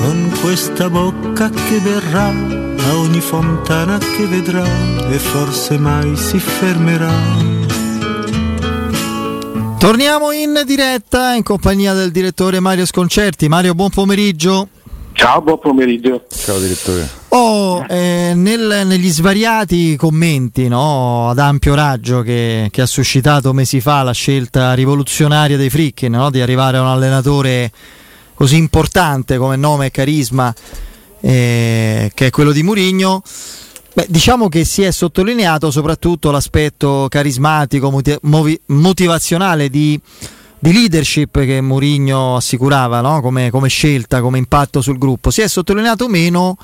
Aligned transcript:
Con 0.00 0.32
questa 0.40 0.88
bocca 0.88 1.50
che 1.50 1.78
verrà 1.78 2.28
a 2.28 2.96
ogni 2.96 3.20
fontana 3.20 3.98
che 3.98 4.24
vedrà 4.24 4.64
e 4.64 5.18
forse 5.18 5.76
mai 5.76 6.16
si 6.16 6.38
fermerà. 6.38 7.12
Torniamo 9.78 10.32
in 10.32 10.62
diretta 10.64 11.34
in 11.34 11.42
compagnia 11.42 11.92
del 11.92 12.12
direttore 12.12 12.60
Mario 12.60 12.86
Sconcerti. 12.86 13.46
Mario, 13.48 13.74
buon 13.74 13.90
pomeriggio. 13.90 14.68
Ciao, 15.12 15.42
buon 15.42 15.58
pomeriggio. 15.58 16.24
Ciao 16.30 16.58
direttore. 16.58 17.06
Oh, 17.28 17.84
eh, 17.86 18.32
nel, 18.34 18.86
negli 18.86 19.10
svariati 19.10 19.96
commenti 19.96 20.66
no, 20.66 21.28
ad 21.28 21.38
ampio 21.38 21.74
raggio 21.74 22.22
che, 22.22 22.68
che, 22.70 22.80
ha 22.80 22.86
suscitato 22.86 23.52
mesi 23.52 23.82
fa 23.82 24.02
la 24.02 24.12
scelta 24.12 24.72
rivoluzionaria 24.72 25.58
dei 25.58 25.68
Frickin 25.68 26.12
no, 26.12 26.30
di 26.30 26.40
arrivare 26.40 26.78
a 26.78 26.80
un 26.80 26.86
allenatore 26.86 27.70
così 28.40 28.56
importante 28.56 29.36
come 29.36 29.56
nome 29.56 29.86
e 29.86 29.90
carisma 29.90 30.54
eh, 31.20 32.10
che 32.14 32.26
è 32.28 32.30
quello 32.30 32.52
di 32.52 32.62
Murigno. 32.62 33.22
Beh, 33.92 34.06
diciamo 34.08 34.48
che 34.48 34.64
si 34.64 34.80
è 34.80 34.90
sottolineato 34.90 35.70
soprattutto 35.70 36.30
l'aspetto 36.30 37.06
carismatico, 37.10 37.90
motiv- 37.90 38.62
motivazionale 38.68 39.68
di, 39.68 40.00
di, 40.58 40.72
leadership 40.72 41.38
che 41.44 41.60
Mourinho 41.60 42.36
assicurava 42.36 43.02
no? 43.02 43.20
come, 43.20 43.50
come, 43.50 43.68
scelta, 43.68 44.22
come 44.22 44.38
impatto 44.38 44.80
sul 44.80 44.96
gruppo. 44.96 45.30
Si 45.30 45.42
è 45.42 45.46
sottolineato 45.46 46.08
meno 46.08 46.56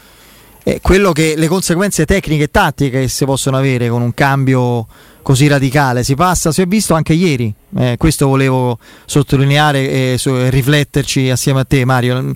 eh, 0.62 0.80
che, 0.80 1.34
le 1.36 1.47
conseguenze 1.47 2.06
tecniche 2.06 2.44
e 2.44 2.50
tattiche 2.50 3.00
che 3.02 3.08
si 3.08 3.27
possono 3.27 3.58
avere 3.58 3.91
con 3.91 4.00
un 4.00 4.14
cambio 4.14 4.86
così 5.27 5.48
radicale. 5.48 6.05
Si 6.05 6.14
passa, 6.14 6.52
si 6.52 6.62
è 6.62 6.66
visto 6.66 6.94
anche 6.94 7.12
ieri, 7.12 7.52
eh, 7.78 7.96
questo 7.98 8.28
volevo 8.28 8.78
sottolineare 9.06 9.91
e, 9.91 10.20
e 10.24 10.50
rifletterci 10.50 11.30
assieme 11.30 11.58
a 11.58 11.64
te 11.64 11.84
Mario. 11.84 12.32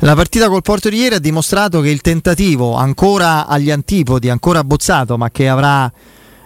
La 0.00 0.14
partita 0.14 0.50
col 0.50 0.60
Porto 0.60 0.90
di 0.90 0.98
ieri 0.98 1.14
ha 1.14 1.18
dimostrato 1.18 1.80
che 1.80 1.88
il 1.88 2.02
tentativo 2.02 2.74
ancora 2.74 3.46
agli 3.46 3.70
antipodi, 3.70 4.28
ancora 4.28 4.58
abbozzato, 4.58 5.16
ma 5.16 5.30
che 5.30 5.48
avrà 5.48 5.90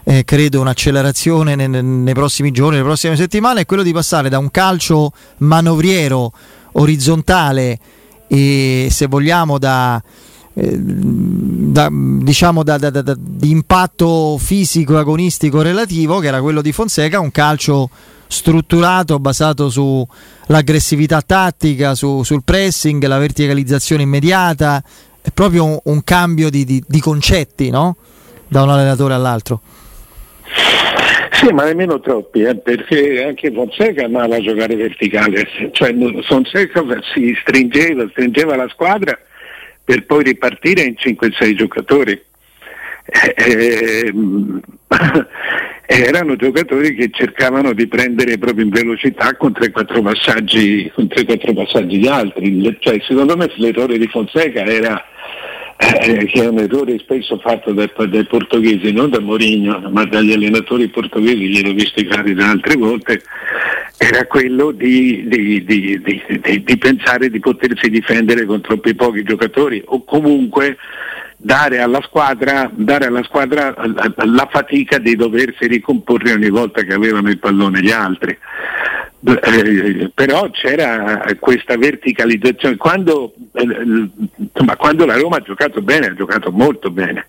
eh, 0.04 0.22
credo 0.22 0.60
un'accelerazione 0.60 1.56
nei, 1.56 1.68
nei 1.68 2.14
prossimi 2.14 2.52
giorni, 2.52 2.76
nelle 2.76 2.84
prossime 2.84 3.16
settimane, 3.16 3.62
è 3.62 3.66
quello 3.66 3.82
di 3.82 3.92
passare 3.92 4.28
da 4.28 4.38
un 4.38 4.52
calcio 4.52 5.10
manovriero, 5.38 6.32
orizzontale 6.70 7.78
e 8.28 8.86
se 8.92 9.06
vogliamo 9.06 9.58
da 9.58 10.00
eh, 10.60 10.76
da, 10.78 11.88
diciamo 11.90 12.62
da, 12.62 12.76
da, 12.76 13.16
di 13.16 13.50
impatto 13.50 14.36
fisico 14.36 14.98
agonistico 14.98 15.62
relativo 15.62 16.18
che 16.18 16.26
era 16.26 16.42
quello 16.42 16.60
di 16.60 16.70
Fonseca 16.70 17.18
un 17.18 17.30
calcio 17.30 17.88
strutturato 18.26 19.18
basato 19.18 19.70
sull'aggressività 19.70 21.22
tattica 21.22 21.94
su, 21.94 22.22
sul 22.24 22.42
pressing 22.44 23.02
la 23.06 23.16
verticalizzazione 23.16 24.02
immediata 24.02 24.82
è 25.22 25.30
proprio 25.32 25.64
un, 25.64 25.78
un 25.82 26.04
cambio 26.04 26.50
di, 26.50 26.66
di, 26.66 26.82
di, 26.86 27.00
concetti 27.00 27.70
no? 27.70 27.96
da 28.46 28.62
un 28.62 28.68
allenatore 28.68 29.14
all'altro 29.14 29.62
sì, 31.32 31.50
ma 31.54 31.64
nemmeno 31.64 32.00
troppi, 32.00 32.42
eh, 32.42 32.56
perché 32.56 33.24
anche 33.24 33.50
Fonseca 33.50 34.04
amava 34.04 34.40
giocare 34.40 34.76
verticale, 34.76 35.48
cioè 35.72 35.94
Fonseca 36.26 36.84
si 37.14 37.34
stringeva, 37.40 38.06
stringeva 38.10 38.56
la 38.56 38.68
squadra 38.68 39.18
per 39.90 40.06
poi 40.06 40.22
ripartire 40.22 40.82
in 40.82 40.94
5-6 40.96 41.54
giocatori. 41.54 42.22
Eh, 43.34 44.12
erano 45.84 46.36
giocatori 46.36 46.94
che 46.94 47.10
cercavano 47.10 47.72
di 47.72 47.88
prendere 47.88 48.38
proprio 48.38 48.66
in 48.66 48.70
velocità 48.70 49.34
con 49.34 49.50
3-4 49.50 50.00
passaggi, 50.00 50.88
con 50.94 51.06
3-4 51.06 51.54
passaggi 51.54 51.98
di 51.98 52.06
altri. 52.06 52.76
Cioè, 52.78 53.00
secondo 53.00 53.36
me 53.36 53.50
l'errore 53.56 53.98
di 53.98 54.06
Fonseca 54.06 54.64
era 54.64 55.04
eh, 55.80 56.26
che 56.26 56.42
è 56.42 56.46
un 56.46 56.58
errore 56.58 56.98
spesso 56.98 57.38
fatto 57.38 57.72
dai, 57.72 57.90
dai, 58.08 58.24
portoghesi, 58.24 58.92
non 58.92 59.08
da 59.08 59.18
Mourinho, 59.18 59.88
ma 59.90 60.04
dagli 60.04 60.32
allenatori 60.32 60.88
portoghesi, 60.88 61.48
gliel'ho 61.48 61.72
visto 61.72 62.04
fare 62.08 62.34
da 62.34 62.50
altre 62.50 62.76
volte, 62.76 63.22
era 63.96 64.26
quello 64.26 64.72
di, 64.72 65.26
di, 65.26 65.64
di, 65.64 66.00
di, 66.64 66.78
pensare 66.78 67.30
di 67.30 67.38
potersi 67.38 67.88
difendere 67.88 68.44
con 68.44 68.60
troppi 68.60 68.94
pochi 68.94 69.22
giocatori 69.22 69.82
o 69.86 70.04
comunque 70.04 70.76
dare 71.42 71.80
alla 71.80 72.02
squadra, 72.02 72.70
dare 72.72 73.06
alla 73.06 73.22
squadra 73.22 73.74
la 73.76 74.48
fatica 74.50 74.98
di 74.98 75.16
doversi 75.16 75.66
ricomporre 75.66 76.32
ogni 76.32 76.50
volta 76.50 76.82
che 76.82 76.92
avevano 76.92 77.30
il 77.30 77.38
pallone 77.38 77.80
gli 77.80 77.90
altri. 77.90 78.36
Eh, 79.22 80.10
però 80.14 80.50
c'era 80.50 81.22
questa 81.38 81.76
verticalizzazione. 81.76 82.76
Quando, 82.76 83.34
eh, 83.52 84.08
insomma, 84.36 84.76
quando 84.76 85.06
la 85.06 85.16
Roma 85.16 85.36
ha 85.36 85.42
giocato 85.42 85.80
bene, 85.80 86.06
ha 86.06 86.14
giocato 86.14 86.50
molto 86.50 86.90
bene. 86.90 87.26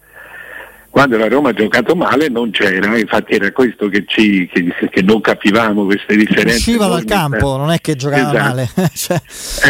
Quando 0.92 1.18
la 1.18 1.30
Roma 1.30 1.50
ha 1.50 1.54
giocato 1.54 1.96
male 1.96 2.28
non 2.28 2.52
c'era, 2.52 2.98
infatti 2.98 3.34
era 3.34 3.52
questo 3.52 3.88
che, 3.88 4.04
ci, 4.06 4.48
che, 4.52 4.74
che 4.90 5.02
non 5.02 5.22
capivamo 5.22 5.86
queste 5.86 6.18
differenze. 6.18 6.58
Usciva 6.58 6.88
dal 6.88 7.06
campo, 7.06 7.56
non 7.56 7.72
è 7.72 7.80
che 7.80 7.96
giocava 7.96 8.30
esatto. 8.30 8.38
male. 8.38 8.70
cioè, 8.94 9.22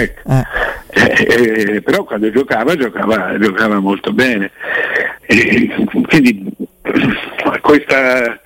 ecco. 0.02 0.30
eh. 0.30 0.70
Eh, 0.94 1.76
eh, 1.76 1.82
però 1.82 2.04
quando 2.04 2.30
giocava, 2.32 2.76
giocava, 2.76 3.38
giocava 3.38 3.80
molto 3.80 4.12
bene. 4.12 4.52
quindi 6.08 6.52
questa 7.62 8.42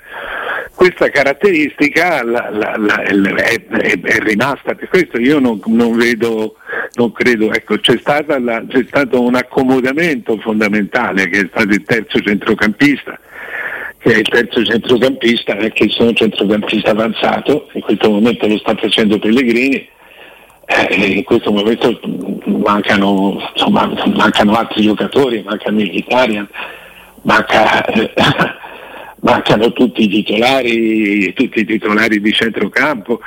questa 0.75 1.09
caratteristica 1.09 2.23
la, 2.23 2.49
la, 2.51 2.75
la, 2.77 3.01
è, 3.01 3.65
è, 3.65 3.99
è, 4.01 4.19
rimasta, 4.19 4.75
per 4.75 4.89
questo 4.89 5.17
io 5.19 5.39
non, 5.39 5.59
non 5.65 5.95
vedo, 5.95 6.57
non 6.95 7.11
credo, 7.11 7.51
ecco, 7.51 7.77
c'è, 7.77 8.01
c'è, 8.01 8.85
stato 8.87 9.21
un 9.21 9.35
accomodamento 9.35 10.37
fondamentale 10.37 11.27
che 11.29 11.41
è 11.41 11.47
stato 11.49 11.69
il 11.69 11.83
terzo 11.83 12.19
centrocampista, 12.21 13.19
che 13.97 14.13
è 14.13 14.17
il 14.17 14.27
terzo 14.27 14.63
centrocampista, 14.63 15.57
è 15.57 15.71
che 15.71 15.89
sono 15.89 16.09
un 16.09 16.15
centrocampista 16.15 16.91
avanzato, 16.91 17.69
in 17.73 17.81
questo 17.81 18.09
momento 18.09 18.47
lo 18.47 18.57
sta 18.57 18.75
facendo 18.75 19.19
Pellegrini, 19.19 19.87
eh, 20.67 20.95
in 20.95 21.23
questo 21.23 21.51
momento 21.51 21.99
mancano, 22.45 23.39
insomma, 23.53 23.91
mancano 24.13 24.53
altri 24.53 24.83
giocatori, 24.83 25.43
manca 25.43 25.71
Militarian, 25.71 26.47
manca... 27.21 27.85
Eh, 27.85 28.13
mancano 29.25 29.73
tutti 29.73 30.03
i 30.03 30.07
titolari, 30.07 31.33
tutti 31.33 31.61
i 31.61 31.65
titolari 31.65 32.21
di 32.21 32.31
centrocampo, 32.31 33.19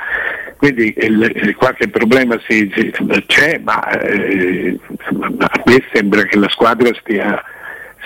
quindi 0.59 0.93
il, 0.97 1.55
qualche 1.57 1.87
problema 1.87 2.37
si, 2.45 2.69
si, 2.75 2.91
c'è, 3.27 3.61
ma 3.63 3.81
eh, 4.01 4.77
a 5.07 5.61
me 5.65 5.83
sembra 5.93 6.23
che 6.23 6.37
la 6.37 6.49
squadra 6.49 6.89
stia, 6.99 7.41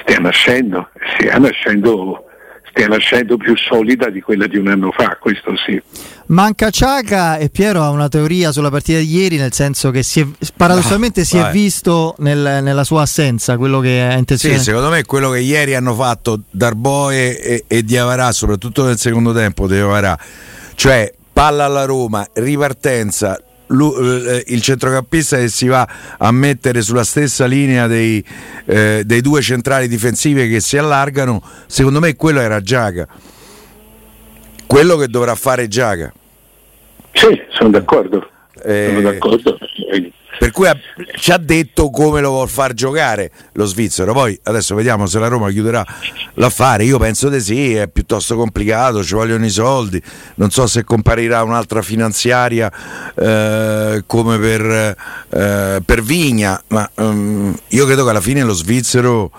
stia 0.03 0.19
nascendo, 0.19 0.89
stia 1.15 1.39
nascendo 1.39 2.27
stia 2.69 2.87
nascendo 2.87 3.37
più 3.37 3.55
solida 3.55 4.09
di 4.09 4.21
quella 4.21 4.45
di 4.45 4.57
un 4.57 4.67
anno 4.67 4.91
fa, 4.91 5.17
questo 5.19 5.55
sì. 5.65 5.81
Manca 6.27 6.69
Ciaca 6.69 7.37
e 7.37 7.49
Piero 7.49 7.81
ha 7.81 7.89
una 7.89 8.07
teoria 8.07 8.51
sulla 8.51 8.69
partita 8.69 8.99
di 8.99 9.15
ieri, 9.15 9.37
nel 9.37 9.53
senso 9.53 9.89
che 9.89 10.03
si 10.03 10.19
è, 10.19 10.27
paradossalmente 10.55 11.21
ah, 11.21 11.25
si 11.25 11.37
è 11.37 11.49
visto 11.51 12.15
nel, 12.19 12.61
nella 12.63 12.83
sua 12.83 13.01
assenza 13.01 13.57
quello 13.57 13.79
che 13.79 14.09
è 14.09 14.15
intenzione. 14.15 14.57
Sì, 14.57 14.63
secondo 14.63 14.89
me 14.89 15.03
quello 15.05 15.29
che 15.31 15.39
ieri 15.39 15.73
hanno 15.73 15.93
fatto 15.95 16.41
Darboe 16.49 17.39
e, 17.39 17.63
e 17.67 17.83
Diavarà, 17.83 18.31
soprattutto 18.31 18.85
nel 18.85 18.97
secondo 18.97 19.33
tempo 19.33 19.67
Diavarà, 19.67 20.17
cioè 20.75 21.11
palla 21.33 21.65
alla 21.65 21.85
Roma, 21.85 22.25
ripartenza, 22.33 23.37
eh, 23.37 24.43
il 24.47 24.61
centrocampista 24.61 25.37
che 25.37 25.49
si 25.49 25.67
va 25.67 25.87
a 26.17 26.31
mettere 26.31 26.81
sulla 26.81 27.03
stessa 27.03 27.45
linea 27.45 27.87
dei, 27.87 28.23
eh, 28.65 29.01
dei 29.03 29.21
due 29.21 29.41
centrali 29.41 29.87
difensivi 29.87 30.47
che 30.47 30.59
si 30.59 30.77
allargano, 30.77 31.41
secondo 31.65 31.99
me 31.99 32.15
quello 32.15 32.39
era 32.39 32.61
Giaga. 32.61 33.07
Quello 34.67 34.95
che 34.95 35.07
dovrà 35.07 35.35
fare 35.35 35.67
Giaga. 35.67 36.13
Sì, 37.11 37.41
sono 37.49 37.69
d'accordo. 37.69 38.27
Eh... 38.63 38.85
Sono 38.87 39.01
d'accordo. 39.01 39.57
Per 40.39 40.51
cui 40.51 40.67
ha, 40.67 40.77
ci 41.15 41.31
ha 41.31 41.37
detto 41.37 41.89
come 41.89 42.19
lo 42.19 42.29
vuol 42.29 42.49
far 42.49 42.73
giocare 42.73 43.31
lo 43.53 43.65
svizzero. 43.65 44.13
Poi 44.13 44.37
adesso 44.43 44.75
vediamo 44.75 45.05
se 45.05 45.19
la 45.19 45.27
Roma 45.27 45.49
chiuderà 45.49 45.85
l'affare. 46.35 46.83
Io 46.83 46.97
penso 46.97 47.29
di 47.29 47.39
sì, 47.39 47.75
è 47.75 47.87
piuttosto 47.87 48.35
complicato, 48.35 49.03
ci 49.03 49.13
vogliono 49.13 49.45
i 49.45 49.49
soldi. 49.49 50.01
Non 50.35 50.49
so 50.49 50.67
se 50.67 50.83
comparirà 50.83 51.43
un'altra 51.43 51.81
finanziaria 51.81 52.71
eh, 53.15 54.03
come 54.05 54.37
per, 54.37 54.95
eh, 55.29 55.81
per, 55.85 56.01
Vigna, 56.01 56.61
ma 56.67 56.89
um, 56.95 57.55
io 57.69 57.85
credo 57.85 58.03
che 58.03 58.09
alla 58.09 58.21
fine 58.21 58.43
lo 58.43 58.53
svizzero 58.53 59.31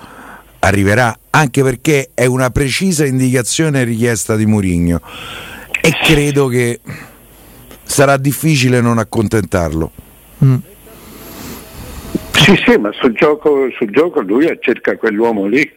arriverà 0.61 1.17
anche 1.31 1.63
perché 1.63 2.11
è 2.15 2.25
una 2.25 2.51
precisa 2.51 3.05
indicazione 3.05 3.85
richiesta 3.85 4.35
di 4.35 4.47
Murigno 4.47 5.01
e 5.81 5.93
credo 6.03 6.47
che 6.47 6.81
sarà 7.83 8.17
difficile 8.17 8.81
non 8.81 8.99
accontentarlo. 8.99 9.91
Mm. 10.45 10.57
Sì, 12.35 12.55
sì, 12.67 12.77
ma 12.77 12.91
sul 12.93 13.13
gioco, 13.15 13.71
sul 13.77 13.91
gioco 13.91 14.21
lui 14.21 14.47
cerca 14.61 14.97
quell'uomo 14.97 15.47
lì, 15.47 15.71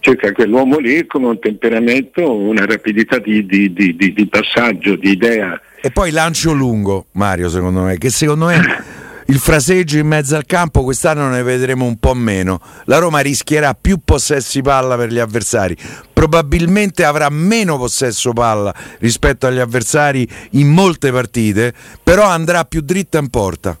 cerca 0.00 0.32
quell'uomo 0.32 0.78
lì 0.78 1.06
con 1.06 1.24
un 1.24 1.38
temperamento, 1.40 2.32
una 2.32 2.64
rapidità 2.64 3.18
di, 3.18 3.44
di, 3.46 3.72
di, 3.72 3.96
di 3.96 4.26
passaggio, 4.28 4.94
di 4.96 5.10
idea. 5.10 5.60
E 5.80 5.90
poi 5.90 6.10
lancio 6.10 6.52
lungo, 6.52 7.06
Mario, 7.12 7.48
secondo 7.48 7.82
me, 7.82 7.98
che 7.98 8.10
secondo 8.10 8.46
me 8.46 8.96
il 9.26 9.38
fraseggio 9.38 9.98
in 9.98 10.06
mezzo 10.06 10.36
al 10.36 10.46
campo 10.46 10.82
quest'anno 10.84 11.28
ne 11.28 11.42
vedremo 11.42 11.84
un 11.84 11.98
po' 11.98 12.14
meno. 12.14 12.60
La 12.84 12.98
Roma 12.98 13.18
rischierà 13.18 13.74
più 13.74 13.98
possessi 14.04 14.62
palla 14.62 14.96
per 14.96 15.10
gli 15.10 15.18
avversari, 15.18 15.76
probabilmente 16.12 17.04
avrà 17.04 17.28
meno 17.28 17.76
possesso 17.76 18.32
palla 18.32 18.74
rispetto 19.00 19.46
agli 19.46 19.58
avversari 19.58 20.26
in 20.52 20.68
molte 20.68 21.10
partite, 21.10 21.74
però 22.02 22.24
andrà 22.24 22.64
più 22.64 22.80
dritta 22.80 23.18
in 23.18 23.28
porta. 23.28 23.78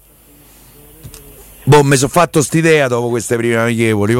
Boh, 1.68 1.82
mi 1.82 1.96
sono 1.96 2.10
fatto 2.10 2.40
st'idea 2.40 2.88
dopo 2.88 3.10
queste 3.10 3.36
prime 3.36 3.56
amichevoli, 3.56 4.14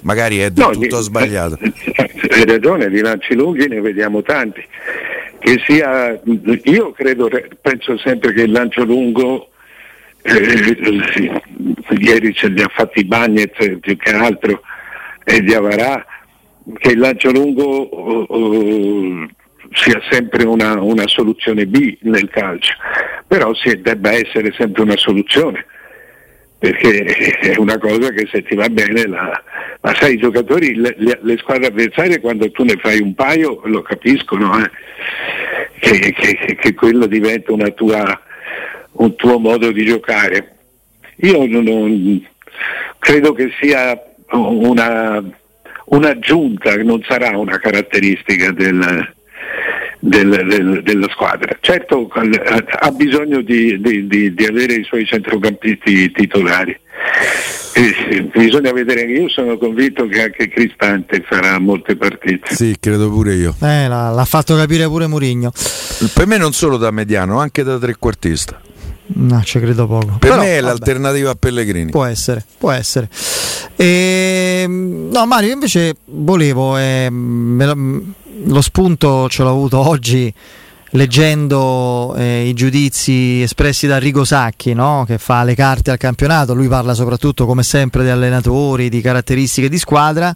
magari 0.00 0.38
è 0.38 0.50
del 0.50 0.64
no, 0.64 0.70
tutto 0.70 1.00
eh, 1.00 1.02
sbagliato. 1.02 1.58
Hai 1.60 2.46
ragione, 2.46 2.88
di 2.88 3.00
lanci 3.00 3.34
lunghi 3.34 3.68
ne 3.68 3.82
vediamo 3.82 4.22
tanti. 4.22 4.66
Che 5.38 5.62
sia, 5.66 6.18
io 6.62 6.92
credo, 6.92 7.28
penso 7.60 7.98
sempre 7.98 8.32
che 8.32 8.44
il 8.44 8.52
lancio 8.52 8.84
lungo 8.84 9.50
eh, 10.22 10.76
ieri 11.98 12.32
ce 12.32 12.48
li 12.48 12.62
ha 12.62 12.70
fatti 12.74 13.04
Bagnez 13.04 13.78
più 13.80 13.96
che 13.98 14.10
altro 14.12 14.62
e 15.22 15.42
di 15.42 15.52
Avarà 15.52 16.02
che 16.78 16.92
il 16.92 16.98
lancio 16.98 17.30
lungo 17.30 17.62
oh, 17.62 18.22
oh, 18.22 19.28
sia 19.72 20.00
sempre 20.10 20.44
una, 20.44 20.80
una, 20.80 21.06
soluzione 21.06 21.66
B 21.66 21.98
nel 22.02 22.30
calcio, 22.30 22.72
però 23.26 23.52
si, 23.54 23.78
debba 23.82 24.12
essere 24.12 24.54
sempre 24.56 24.82
una 24.82 24.96
soluzione, 24.96 25.66
perché 26.60 27.04
è 27.40 27.56
una 27.56 27.78
cosa 27.78 28.10
che 28.10 28.28
se 28.30 28.42
ti 28.42 28.54
va 28.54 28.68
bene 28.68 29.06
la... 29.06 29.42
Ma 29.80 29.94
sai, 29.94 30.14
i 30.14 30.18
giocatori, 30.18 30.74
le, 30.74 30.94
le, 30.98 31.36
squadre 31.38 31.68
avversarie 31.68 32.20
quando 32.20 32.50
tu 32.50 32.64
ne 32.64 32.76
fai 32.78 33.00
un 33.00 33.14
paio 33.14 33.62
lo 33.64 33.80
capiscono, 33.80 34.62
eh? 34.62 34.70
che, 35.80 36.12
che, 36.12 36.56
che 36.60 36.74
quello 36.74 37.06
diventa 37.06 37.54
tua 37.70 38.20
un 38.92 39.14
tuo 39.16 39.38
modo 39.38 39.72
di 39.72 39.86
giocare. 39.86 40.56
Io 41.22 41.46
non, 41.46 41.64
non, 41.64 42.26
credo 42.98 43.32
che 43.32 43.50
sia 43.58 43.98
una, 44.32 45.22
un'aggiunta, 45.86 46.76
non 46.82 47.02
sarà 47.08 47.38
una 47.38 47.58
caratteristica 47.58 48.52
del, 48.52 49.14
del, 50.00 50.46
del, 50.48 50.82
della 50.82 51.08
squadra. 51.10 51.56
Certo 51.60 52.08
ha 52.08 52.90
bisogno 52.90 53.42
di, 53.42 53.80
di, 53.80 54.06
di, 54.06 54.34
di 54.34 54.44
avere 54.44 54.74
i 54.74 54.84
suoi 54.84 55.06
centrocampisti 55.06 56.10
titolari. 56.10 56.78
E 57.72 58.28
bisogna 58.34 58.72
vedere, 58.72 59.02
io 59.02 59.28
sono 59.28 59.56
convinto 59.56 60.06
che 60.06 60.22
anche 60.22 60.48
Cristante 60.48 61.22
farà 61.26 61.58
molte 61.58 61.96
partite. 61.96 62.54
Sì, 62.54 62.76
credo 62.80 63.08
pure 63.10 63.34
io. 63.34 63.54
Eh, 63.60 63.88
l'ha, 63.88 64.10
l'ha 64.10 64.24
fatto 64.24 64.56
capire 64.56 64.86
pure 64.86 65.06
Murigno. 65.06 65.52
Per 66.12 66.26
me 66.26 66.36
non 66.36 66.52
solo 66.52 66.76
da 66.76 66.90
mediano, 66.90 67.38
anche 67.38 67.62
da 67.62 67.78
trequartista. 67.78 68.60
No, 69.12 69.42
ci 69.42 69.58
credo 69.58 69.86
poco. 69.86 70.16
Per 70.18 70.18
Però, 70.18 70.36
me 70.36 70.56
è 70.56 70.60
vabbè, 70.60 70.60
l'alternativa 70.60 71.30
a 71.30 71.34
Pellegrini. 71.34 71.90
Può 71.90 72.04
essere, 72.04 72.44
può 72.58 72.70
essere. 72.70 73.08
E, 73.76 74.60
ehm, 74.62 75.08
no, 75.12 75.26
Mario, 75.26 75.52
invece 75.52 75.96
volevo, 76.04 76.76
eh, 76.76 77.08
lo, 77.10 78.02
lo, 78.44 78.60
spunto 78.60 79.28
ce 79.28 79.42
l'ho 79.42 79.50
avuto 79.50 79.78
oggi 79.78 80.32
leggendo 80.92 82.14
eh, 82.16 82.48
i 82.48 82.52
giudizi 82.52 83.42
espressi 83.42 83.86
da 83.86 83.98
Rigo 83.98 84.24
Sacchi, 84.24 84.74
no? 84.74 85.04
che 85.06 85.18
fa 85.18 85.44
le 85.44 85.54
carte 85.54 85.90
al 85.90 85.98
campionato. 85.98 86.54
Lui 86.54 86.68
parla 86.68 86.94
soprattutto, 86.94 87.46
come 87.46 87.62
sempre, 87.62 88.04
di 88.04 88.10
allenatori, 88.10 88.88
di 88.88 89.00
caratteristiche 89.00 89.68
di 89.68 89.78
squadra. 89.78 90.34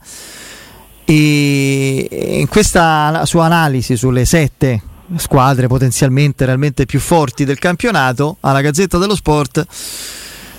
E 1.06 2.38
in 2.40 2.48
questa 2.48 3.24
sua 3.26 3.44
analisi 3.44 3.94
sulle 3.96 4.24
sette 4.24 4.80
squadre 5.16 5.66
potenzialmente 5.66 6.44
realmente 6.44 6.86
più 6.86 7.00
forti 7.00 7.44
del 7.44 7.58
campionato, 7.58 8.36
alla 8.40 8.60
Gazzetta 8.60 8.98
dello 8.98 9.14
Sport. 9.14 9.66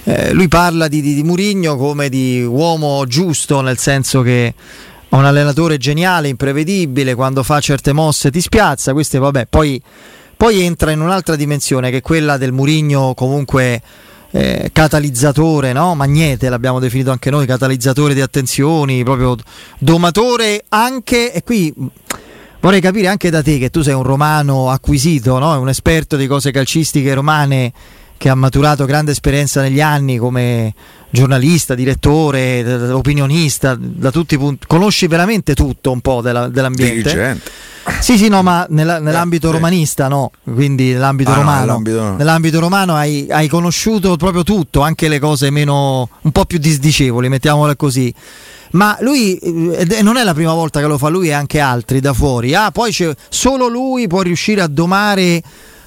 Eh, 0.03 0.33
lui 0.33 0.47
parla 0.47 0.87
di, 0.87 1.01
di, 1.01 1.15
di 1.15 1.23
Murigno 1.23 1.77
come 1.77 2.09
di 2.09 2.43
uomo 2.43 3.05
giusto, 3.05 3.61
nel 3.61 3.77
senso 3.77 4.21
che 4.21 4.47
è 4.47 4.53
un 5.15 5.25
allenatore 5.25 5.77
geniale, 5.77 6.27
imprevedibile, 6.27 7.15
quando 7.15 7.41
fa 7.43 7.59
certe 7.59 7.91
mosse 7.93 8.31
ti 8.31 8.41
spiazza. 8.41 8.93
Queste, 8.93 9.17
vabbè, 9.17 9.47
poi, 9.47 9.81
poi 10.37 10.61
entra 10.61 10.91
in 10.91 11.01
un'altra 11.01 11.35
dimensione 11.35 11.89
che 11.89 11.97
è 11.97 12.01
quella 12.01 12.37
del 12.37 12.51
Murigno 12.51 13.13
comunque 13.13 13.81
eh, 14.31 14.69
catalizzatore, 14.73 15.71
no? 15.71 15.95
magnete 15.95 16.49
l'abbiamo 16.49 16.79
definito 16.79 17.09
anche 17.09 17.29
noi, 17.29 17.45
catalizzatore 17.45 18.13
di 18.13 18.21
attenzioni, 18.21 19.03
proprio 19.03 19.37
domatore 19.79 20.65
anche, 20.69 21.31
e 21.31 21.41
qui 21.41 21.73
vorrei 22.65 22.81
capire 22.81 23.07
anche 23.09 23.29
da 23.29 23.43
te 23.43 23.59
che 23.59 23.69
tu 23.69 23.83
sei 23.83 23.93
un 23.93 24.01
romano 24.01 24.71
acquisito, 24.71 25.37
no? 25.37 25.59
un 25.59 25.69
esperto 25.69 26.15
di 26.15 26.25
cose 26.25 26.49
calcistiche 26.49 27.13
romane 27.13 27.71
che 28.17 28.27
ha 28.27 28.33
maturato 28.33 28.85
grande 28.85 29.11
esperienza 29.11 29.61
negli 29.61 29.81
anni 29.81 30.17
come 30.17 30.73
giornalista, 31.11 31.75
direttore, 31.75 32.91
opinionista, 32.91 33.77
da 33.79 34.09
tutti 34.09 34.33
i 34.33 34.37
punti, 34.39 34.65
conosci 34.65 35.05
veramente 35.05 35.53
tutto 35.53 35.91
un 35.91 36.01
po' 36.01 36.21
della, 36.21 36.47
dell'ambiente. 36.47 37.01
Dirigente. 37.03 37.51
Sì, 37.99 38.17
sì, 38.17 38.29
no, 38.29 38.41
ma 38.41 38.65
nella, 38.69 38.97
nell'ambito 38.97 39.49
eh, 39.49 39.51
romanista 39.51 40.07
no, 40.07 40.31
quindi 40.43 40.93
nell'ambito 40.93 41.29
ah, 41.29 41.35
romano. 41.35 41.59
Nell'ambito... 41.59 42.15
nell'ambito... 42.15 42.59
romano 42.59 42.95
hai, 42.95 43.27
hai, 43.29 43.47
conosciuto 43.47 44.15
proprio 44.15 44.41
tutto, 44.41 44.81
anche 44.81 45.07
le 45.07 45.19
cose 45.19 45.51
meno, 45.51 46.09
un 46.19 46.31
po' 46.31 46.45
più 46.45 46.57
disdicevoli, 46.57 47.29
mettiamole 47.29 47.75
così 47.75 48.11
ma 48.75 48.97
lui 48.99 49.37
eh, 49.37 50.01
non 50.01 50.17
è 50.17 50.23
la 50.23 50.33
prima 50.33 50.53
volta 50.53 50.79
che 50.79 50.85
lo 50.85 50.97
fa 50.97 51.07
lui 51.07 51.29
e 51.29 51.31
anche 51.31 51.59
altri 51.59 51.99
da 51.99 52.13
fuori. 52.13 52.53
Ah, 52.53 52.71
poi 52.71 52.95
solo 53.29 53.67
lui 53.67 54.07
può 54.07 54.21
riuscire 54.21 54.61
a 54.61 54.67
domare 54.67 55.41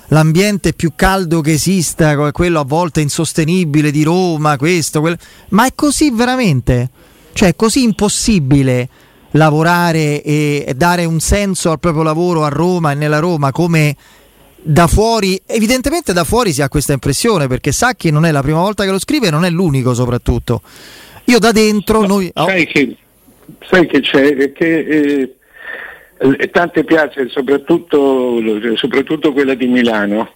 l'ambiente 0.08 0.72
più 0.72 0.92
caldo 0.96 1.42
che 1.42 1.52
esista, 1.52 2.30
quello 2.32 2.60
a 2.60 2.64
volte 2.64 3.00
insostenibile 3.00 3.90
di 3.90 4.02
Roma, 4.02 4.56
questo, 4.56 5.00
quello. 5.00 5.16
Ma 5.50 5.66
è 5.66 5.72
così 5.74 6.10
veramente? 6.10 6.90
Cioè, 7.32 7.50
è 7.50 7.56
così 7.56 7.82
impossibile 7.82 8.88
lavorare 9.32 10.22
e 10.22 10.72
dare 10.74 11.04
un 11.04 11.20
senso 11.20 11.70
al 11.70 11.78
proprio 11.78 12.02
lavoro 12.02 12.44
a 12.44 12.48
Roma 12.48 12.92
e 12.92 12.94
nella 12.94 13.18
Roma 13.18 13.52
come 13.52 13.94
da 14.60 14.86
fuori, 14.86 15.40
evidentemente 15.46 16.12
da 16.12 16.24
fuori 16.24 16.52
si 16.52 16.62
ha 16.62 16.68
questa 16.68 16.92
impressione 16.92 17.46
perché 17.46 17.70
Sacchi 17.70 18.10
non 18.10 18.24
è 18.24 18.32
la 18.32 18.42
prima 18.42 18.60
volta 18.60 18.84
che 18.84 18.90
lo 18.90 18.98
scrive 18.98 19.28
e 19.28 19.30
non 19.30 19.44
è 19.44 19.50
l'unico 19.50 19.94
soprattutto. 19.94 20.62
Io 21.28 21.38
da 21.38 21.52
dentro... 21.52 22.00
No, 22.00 22.06
noi... 22.06 22.30
sai, 22.34 22.66
che, 22.66 22.96
sai, 23.68 23.86
che, 23.86 24.00
c'è? 24.00 24.52
Che 24.52 24.78
eh, 24.78 25.36
eh, 26.18 26.50
tante 26.50 26.84
piazze, 26.84 27.28
soprattutto, 27.28 28.40
soprattutto 28.76 29.32
quella 29.32 29.54
di 29.54 29.66
Milano, 29.66 30.32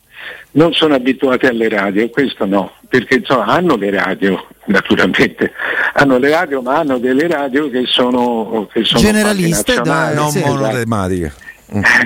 non 0.53 0.75
sono 0.75 0.95
abituate 0.95 1.49
alle 1.49 1.71
radio, 1.71 2.11
questo 2.11 2.45
no, 2.45 2.75
perché 2.89 3.17
insomma, 3.17 3.47
hanno 3.47 3.77
le 3.77 3.91
radio, 3.91 4.47
naturalmente, 4.67 5.53
hanno 5.95 6.19
le 6.19 6.29
radio, 6.29 6.61
ma 6.61 6.81
hanno 6.81 6.99
delle 6.99 7.27
radio 7.27 7.71
che 7.71 7.85
sono, 7.87 8.69
che 8.71 8.85
sono 8.85 9.01
generaliste, 9.01 9.81
da, 9.81 10.13
non 10.13 10.31
sì, 10.31 10.41
monotematiche. 10.41 11.33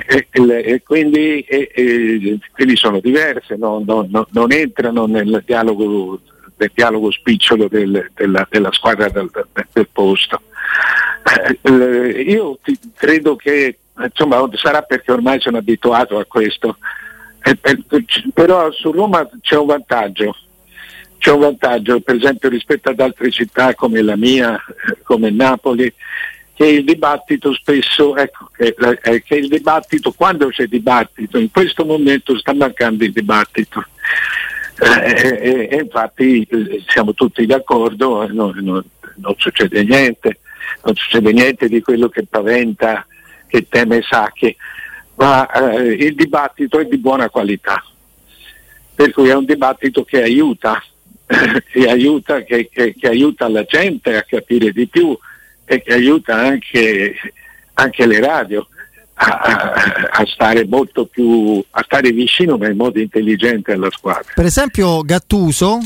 E, 0.07 0.27
e, 0.31 0.63
e, 0.63 0.81
quindi, 0.81 1.41
e, 1.41 2.39
quindi, 2.53 2.77
sono 2.77 3.01
diverse, 3.01 3.57
no, 3.57 3.83
no, 3.85 4.07
no, 4.09 4.25
non 4.31 4.53
entrano 4.53 5.07
nel 5.07 5.43
dialogo 5.45 6.21
del 6.57 6.71
dialogo 6.73 7.11
spicciolo 7.11 7.67
del, 7.67 8.11
della, 8.13 8.45
della, 8.49 8.71
squadra 8.71 9.07
del, 9.09 9.29
del 9.71 9.87
posto. 9.91 10.41
Eh, 11.61 12.21
io 12.23 12.57
credo 12.95 13.35
che 13.35 13.77
insomma, 14.03 14.47
sarà 14.53 14.81
perché 14.81 15.11
ormai 15.11 15.39
sono 15.39 15.57
abituato 15.57 16.17
a 16.17 16.25
questo, 16.25 16.77
eh, 17.43 17.57
eh, 17.61 18.05
però 18.33 18.71
su 18.71 18.91
Roma 18.91 19.29
c'è 19.41 19.55
un 19.55 19.67
vantaggio. 19.67 20.35
C'è 21.19 21.31
un 21.31 21.39
vantaggio, 21.39 21.99
per 21.99 22.15
esempio, 22.15 22.49
rispetto 22.49 22.89
ad 22.89 22.99
altre 22.99 23.31
città 23.31 23.73
come 23.73 24.01
la 24.01 24.15
mia, 24.15 24.55
eh, 24.55 24.97
come 25.03 25.31
Napoli, 25.31 25.91
che 26.53 26.67
il 26.67 26.83
dibattito 26.83 27.53
spesso, 27.53 28.15
ecco, 28.15 28.49
che, 28.55 28.75
eh, 29.03 29.23
che 29.23 29.35
il 29.35 29.47
dibattito, 29.47 30.11
quando 30.11 30.47
c'è 30.47 30.65
dibattito, 30.65 31.37
in 31.39 31.49
questo 31.51 31.85
momento 31.85 32.37
sta 32.37 32.53
mancando 32.53 33.03
il 33.03 33.11
dibattito 33.11 33.85
e, 34.79 35.67
e, 35.71 35.75
infatti 35.75 36.47
siamo 36.87 37.13
tutti 37.13 37.45
d'accordo, 37.45 38.27
non, 38.27 38.53
non, 38.61 38.83
non 39.15 39.35
succede 39.37 39.83
niente, 39.83 40.39
non 40.83 40.95
succede 40.95 41.31
niente 41.31 41.67
di 41.67 41.81
quello 41.81 42.09
che 42.09 42.25
paventa, 42.29 43.05
che 43.47 43.67
teme 43.67 44.01
Sacchi, 44.01 44.55
ma 45.15 45.49
eh, 45.49 45.93
il 45.93 46.15
dibattito 46.15 46.79
è 46.79 46.85
di 46.85 46.97
buona 46.97 47.29
qualità, 47.29 47.83
per 48.93 49.11
cui 49.11 49.29
è 49.29 49.35
un 49.35 49.45
dibattito 49.45 50.03
che 50.03 50.21
aiuta, 50.21 50.81
che, 51.25 51.89
aiuta 51.89 52.43
che, 52.43 52.69
che, 52.71 52.93
che, 52.93 53.07
aiuta 53.07 53.49
la 53.49 53.63
gente 53.63 54.15
a 54.15 54.23
capire 54.23 54.71
di 54.71 54.87
più 54.87 55.17
e 55.65 55.81
che 55.81 55.93
aiuta 55.93 56.35
anche, 56.35 57.15
anche 57.73 58.05
le 58.05 58.19
radio. 58.19 58.67
A, 59.19 59.73
a, 60.11 60.25
stare 60.27 60.67
molto 60.67 61.07
più 61.07 61.63
a 61.71 61.81
stare 61.83 62.11
vicino 62.11 62.55
ma 62.57 62.67
in 62.67 62.77
modo 62.77 62.99
intelligente 62.99 63.71
alla 63.71 63.89
squadra. 63.89 64.31
Per 64.35 64.45
esempio 64.45 65.01
Gattuso 65.01 65.79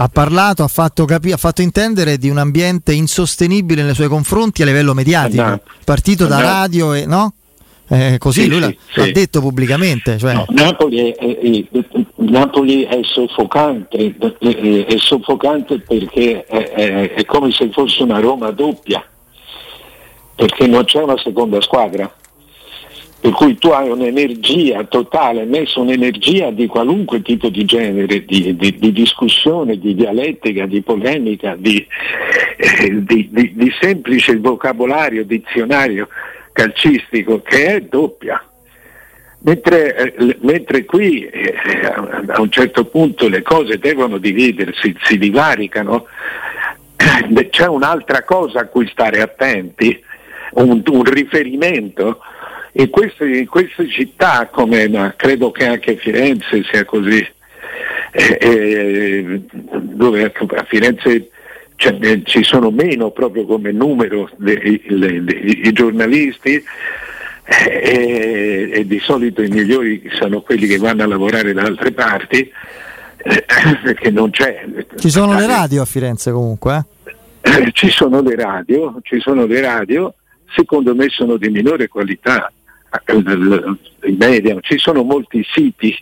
ha 0.00 0.08
parlato, 0.08 0.62
ha 0.62 0.68
fatto, 0.68 1.04
capi- 1.04 1.32
ha 1.32 1.36
fatto 1.36 1.60
intendere 1.60 2.18
di 2.18 2.30
un 2.30 2.38
ambiente 2.38 2.92
insostenibile 2.92 3.82
nei 3.82 3.94
suoi 3.94 4.08
confronti 4.08 4.62
a 4.62 4.64
livello 4.64 4.94
mediatico, 4.94 5.42
Andato. 5.42 5.70
partito 5.84 6.26
da 6.26 6.40
radio 6.40 6.94
e 6.94 7.04
no? 7.04 7.34
Eh, 7.90 8.16
così 8.18 8.42
sì, 8.42 8.48
lui 8.48 8.60
l'ha, 8.60 8.68
sì, 8.68 9.00
l'ha 9.00 9.10
detto 9.10 9.40
pubblicamente. 9.40 10.18
Cioè. 10.18 10.34
No, 10.34 10.44
Napoli, 10.50 11.10
è, 11.10 11.16
è, 11.16 11.64
Napoli, 12.16 12.82
è, 12.82 13.00
soffocante, 13.02 14.14
è, 14.38 14.96
soffocante 14.98 15.80
perché 15.80 16.44
è, 16.44 17.24
come 17.24 17.50
se 17.50 17.70
fosse 17.72 18.02
una 18.02 18.20
Roma 18.20 18.50
doppia, 18.50 19.02
perché 20.34 20.66
non 20.66 20.84
c'è 20.84 21.02
una 21.02 21.18
seconda 21.18 21.60
squadra. 21.60 22.12
Per 23.20 23.32
cui 23.32 23.58
tu 23.58 23.70
hai 23.70 23.90
un'energia 23.90 24.84
totale, 24.84 25.44
messo 25.44 25.80
un'energia 25.80 26.50
di 26.50 26.66
qualunque 26.66 27.20
tipo 27.20 27.48
di 27.48 27.64
genere, 27.64 28.24
di, 28.24 28.56
di, 28.56 28.76
di 28.78 28.92
discussione, 28.92 29.76
di 29.78 29.94
dialettica, 29.94 30.66
di 30.66 30.82
polemica, 30.82 31.56
di, 31.58 31.84
eh, 32.56 33.02
di 33.02 33.72
semplice 33.80 34.36
vocabolario, 34.36 35.24
dizionario 35.24 36.08
calcistico 36.52 37.40
che 37.42 37.66
è 37.66 37.80
doppia. 37.80 38.42
Mentre, 39.40 40.14
eh, 40.16 40.36
mentre 40.40 40.84
qui 40.84 41.24
eh, 41.24 41.54
a 42.26 42.40
un 42.40 42.50
certo 42.50 42.84
punto 42.86 43.28
le 43.28 43.42
cose 43.42 43.78
devono 43.78 44.18
dividersi, 44.18 44.96
si 45.02 45.18
divaricano, 45.18 46.06
eh, 46.96 47.48
c'è 47.48 47.66
un'altra 47.66 48.22
cosa 48.24 48.60
a 48.60 48.66
cui 48.66 48.88
stare 48.88 49.20
attenti, 49.20 50.02
un, 50.54 50.82
un 50.84 51.04
riferimento. 51.04 52.20
In 52.78 52.90
queste, 52.90 53.26
in 53.26 53.46
queste, 53.46 53.88
città, 53.88 54.48
come 54.52 54.88
ma 54.88 55.12
credo 55.16 55.50
che 55.50 55.66
anche 55.66 55.96
Firenze 55.96 56.62
sia 56.70 56.84
così, 56.84 57.26
eh, 58.12 58.38
eh 58.40 59.40
dove 59.72 60.24
a 60.24 60.64
Firenze 60.64 61.30
cioè, 61.74 61.96
eh, 62.00 62.22
ci 62.24 62.44
sono 62.44 62.70
meno 62.70 63.10
proprio 63.10 63.46
come 63.46 63.72
numero 63.72 64.30
i 64.44 65.70
giornalisti 65.72 66.62
eh, 67.44 67.80
e, 67.82 68.70
e, 68.72 68.86
di 68.86 69.00
solito 69.00 69.42
i 69.42 69.48
migliori 69.48 70.08
sono 70.18 70.40
quelli 70.42 70.66
che 70.66 70.78
vanno 70.78 71.02
a 71.02 71.06
lavorare 71.06 71.52
da 71.52 71.62
altre 71.62 71.92
parti 71.92 72.48
eh, 73.16 73.44
perché 73.82 74.10
non 74.10 74.30
c'è. 74.30 74.64
Ci 74.96 75.10
sono 75.10 75.36
le 75.36 75.46
radio 75.46 75.82
a 75.82 75.84
Firenze 75.84 76.30
comunque? 76.30 76.84
Eh? 77.40 77.70
Ci 77.72 77.90
sono 77.90 78.22
le 78.22 78.36
radio, 78.36 78.98
ci 79.02 79.18
sono 79.18 79.46
le 79.46 79.60
radio, 79.60 80.14
secondo 80.54 80.94
me 80.94 81.08
sono 81.08 81.36
di 81.36 81.48
minore 81.48 81.88
qualità, 81.88 82.52
in 83.12 84.16
media, 84.18 84.56
ci 84.60 84.78
sono 84.78 85.02
molti 85.02 85.44
siti, 85.52 85.96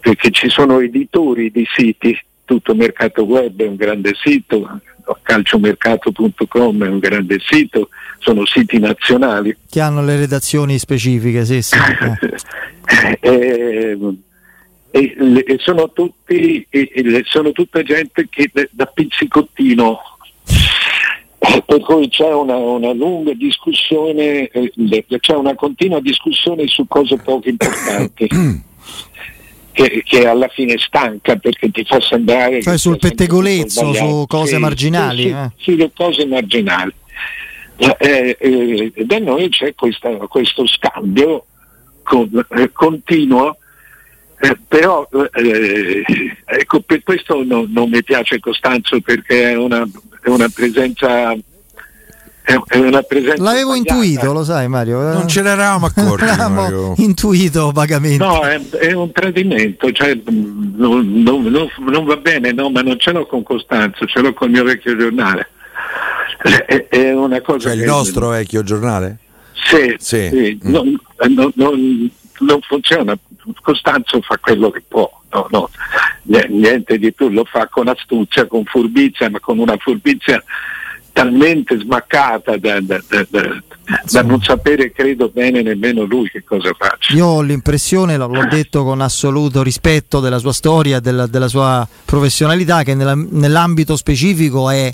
perché 0.00 0.30
ci 0.30 0.48
sono 0.48 0.80
editori 0.80 1.50
di 1.50 1.66
siti 1.74 2.18
tutto 2.50 2.74
Mercato 2.74 3.22
Web 3.22 3.62
è 3.62 3.68
un 3.68 3.76
grande 3.76 4.12
sito, 4.20 4.80
calciomercato.com 5.22 6.84
è 6.84 6.88
un 6.88 6.98
grande 6.98 7.38
sito, 7.38 7.90
sono 8.18 8.44
siti 8.44 8.80
nazionali. 8.80 9.56
Che 9.70 9.80
hanno 9.80 10.02
le 10.02 10.16
redazioni 10.16 10.76
specifiche, 10.80 11.44
sì, 11.44 11.62
sì. 11.62 11.76
eh, 13.20 13.96
e, 14.90 15.14
e, 15.46 15.56
sono, 15.60 15.92
tutti, 15.92 16.66
e, 16.68 17.22
sono 17.24 17.52
tutta 17.52 17.84
gente 17.84 18.26
che 18.28 18.50
da 18.72 18.86
pizzicottino 18.86 20.09
per 21.64 21.80
cui 21.80 22.08
c'è 22.08 22.32
una, 22.32 22.56
una 22.56 22.92
lunga 22.92 23.32
discussione, 23.32 24.48
eh, 24.48 25.04
c'è 25.20 25.34
una 25.34 25.54
continua 25.54 25.98
discussione 26.00 26.66
su 26.66 26.86
cose 26.86 27.16
poco 27.16 27.48
importanti. 27.48 28.28
che, 29.72 30.02
che, 30.04 30.26
alla 30.26 30.48
fine 30.48 30.76
stanca 30.78 31.36
perché 31.36 31.70
ti 31.70 31.84
fa 31.84 32.00
sembrare 32.00 32.60
cioè 32.60 32.76
sul 32.76 32.98
pettegolezzo 32.98 33.94
su 33.94 34.24
cose 34.26 34.58
marginali 34.58 35.22
sì, 35.22 35.28
eh. 35.28 35.50
sulle 35.56 35.90
cose 35.94 36.26
marginali 36.26 36.92
eh, 37.76 38.36
eh, 38.38 38.92
da 39.04 39.18
noi 39.20 39.48
c'è 39.48 39.74
questa, 39.74 40.10
questo 40.26 40.66
scambio 40.66 41.46
con, 42.02 42.28
eh, 42.56 42.70
continuo 42.72 43.56
eh, 44.40 44.58
però 44.66 45.08
eh, 45.32 46.02
ecco, 46.44 46.80
per 46.80 47.02
questo 47.02 47.42
no, 47.44 47.66
non 47.68 47.90
mi 47.90 48.02
piace 48.02 48.40
Costanzo 48.40 49.00
perché 49.00 49.50
è 49.50 49.56
una, 49.56 49.86
è 50.22 50.28
una 50.28 50.48
presenza 50.48 51.34
è 52.66 52.78
una 52.78 53.02
presenza 53.02 53.42
L'avevo 53.42 53.74
sbagliata. 53.74 53.94
intuito, 53.94 54.32
lo 54.32 54.42
sai 54.42 54.66
Mario. 54.66 55.00
Non 55.12 55.28
ce 55.28 55.42
l'eravamo 55.42 55.86
accorti. 55.86 56.24
L'avevamo 56.26 56.94
intuito 56.96 57.70
vagamente. 57.70 58.24
No, 58.24 58.40
è, 58.40 58.60
è 58.70 58.92
un 58.92 59.12
tradimento, 59.12 59.92
cioè, 59.92 60.18
non, 60.24 61.22
non, 61.22 61.42
non, 61.42 61.68
non, 61.78 62.04
va 62.04 62.16
bene, 62.16 62.52
no, 62.52 62.70
ma 62.70 62.80
non 62.80 62.98
ce 62.98 63.12
l'ho 63.12 63.26
con 63.26 63.42
Costanzo, 63.42 64.06
ce 64.06 64.20
l'ho 64.20 64.32
con 64.32 64.48
il 64.48 64.54
mio 64.54 64.64
vecchio 64.64 64.96
giornale. 64.96 65.48
È, 66.66 66.86
è 66.88 67.12
una 67.12 67.40
cosa 67.40 67.68
cioè 67.68 67.78
il 67.78 67.84
nostro 67.84 68.30
vecchio 68.30 68.62
giornale? 68.62 69.18
Sì, 69.52 69.94
sì. 69.98 70.28
sì. 70.28 70.60
Mm. 70.66 70.96
Non, 72.40 72.60
funziona. 72.62 73.16
Costanzo 73.60 74.20
fa 74.20 74.38
quello 74.38 74.70
che 74.70 74.82
può. 74.86 75.08
No, 75.32 75.46
no, 75.50 75.70
niente 76.48 76.98
di 76.98 77.12
più, 77.12 77.28
lo 77.28 77.44
fa 77.44 77.68
con 77.68 77.86
astuzia, 77.86 78.46
con 78.46 78.64
furbizia, 78.64 79.30
ma 79.30 79.38
con 79.38 79.58
una 79.58 79.76
furbizia 79.76 80.42
talmente 81.12 81.78
smaccata 81.78 82.56
da, 82.56 82.80
da, 82.80 83.00
da, 83.08 83.26
da, 84.08 84.22
non 84.22 84.42
sapere, 84.42 84.92
credo 84.92 85.28
bene 85.28 85.62
nemmeno 85.62 86.04
lui 86.04 86.28
che 86.30 86.42
cosa 86.42 86.72
faccia. 86.76 87.14
Io 87.14 87.26
ho 87.26 87.40
l'impressione, 87.42 88.16
l'ho 88.16 88.46
detto 88.48 88.84
con 88.84 89.00
assoluto 89.00 89.62
rispetto 89.62 90.20
della 90.20 90.38
sua 90.38 90.52
storia, 90.52 91.00
della, 91.00 91.26
della 91.26 91.48
sua 91.48 91.86
professionalità, 92.04 92.82
che 92.82 92.94
nella, 92.94 93.14
nell'ambito 93.14 93.96
specifico 93.96 94.70
è 94.70 94.92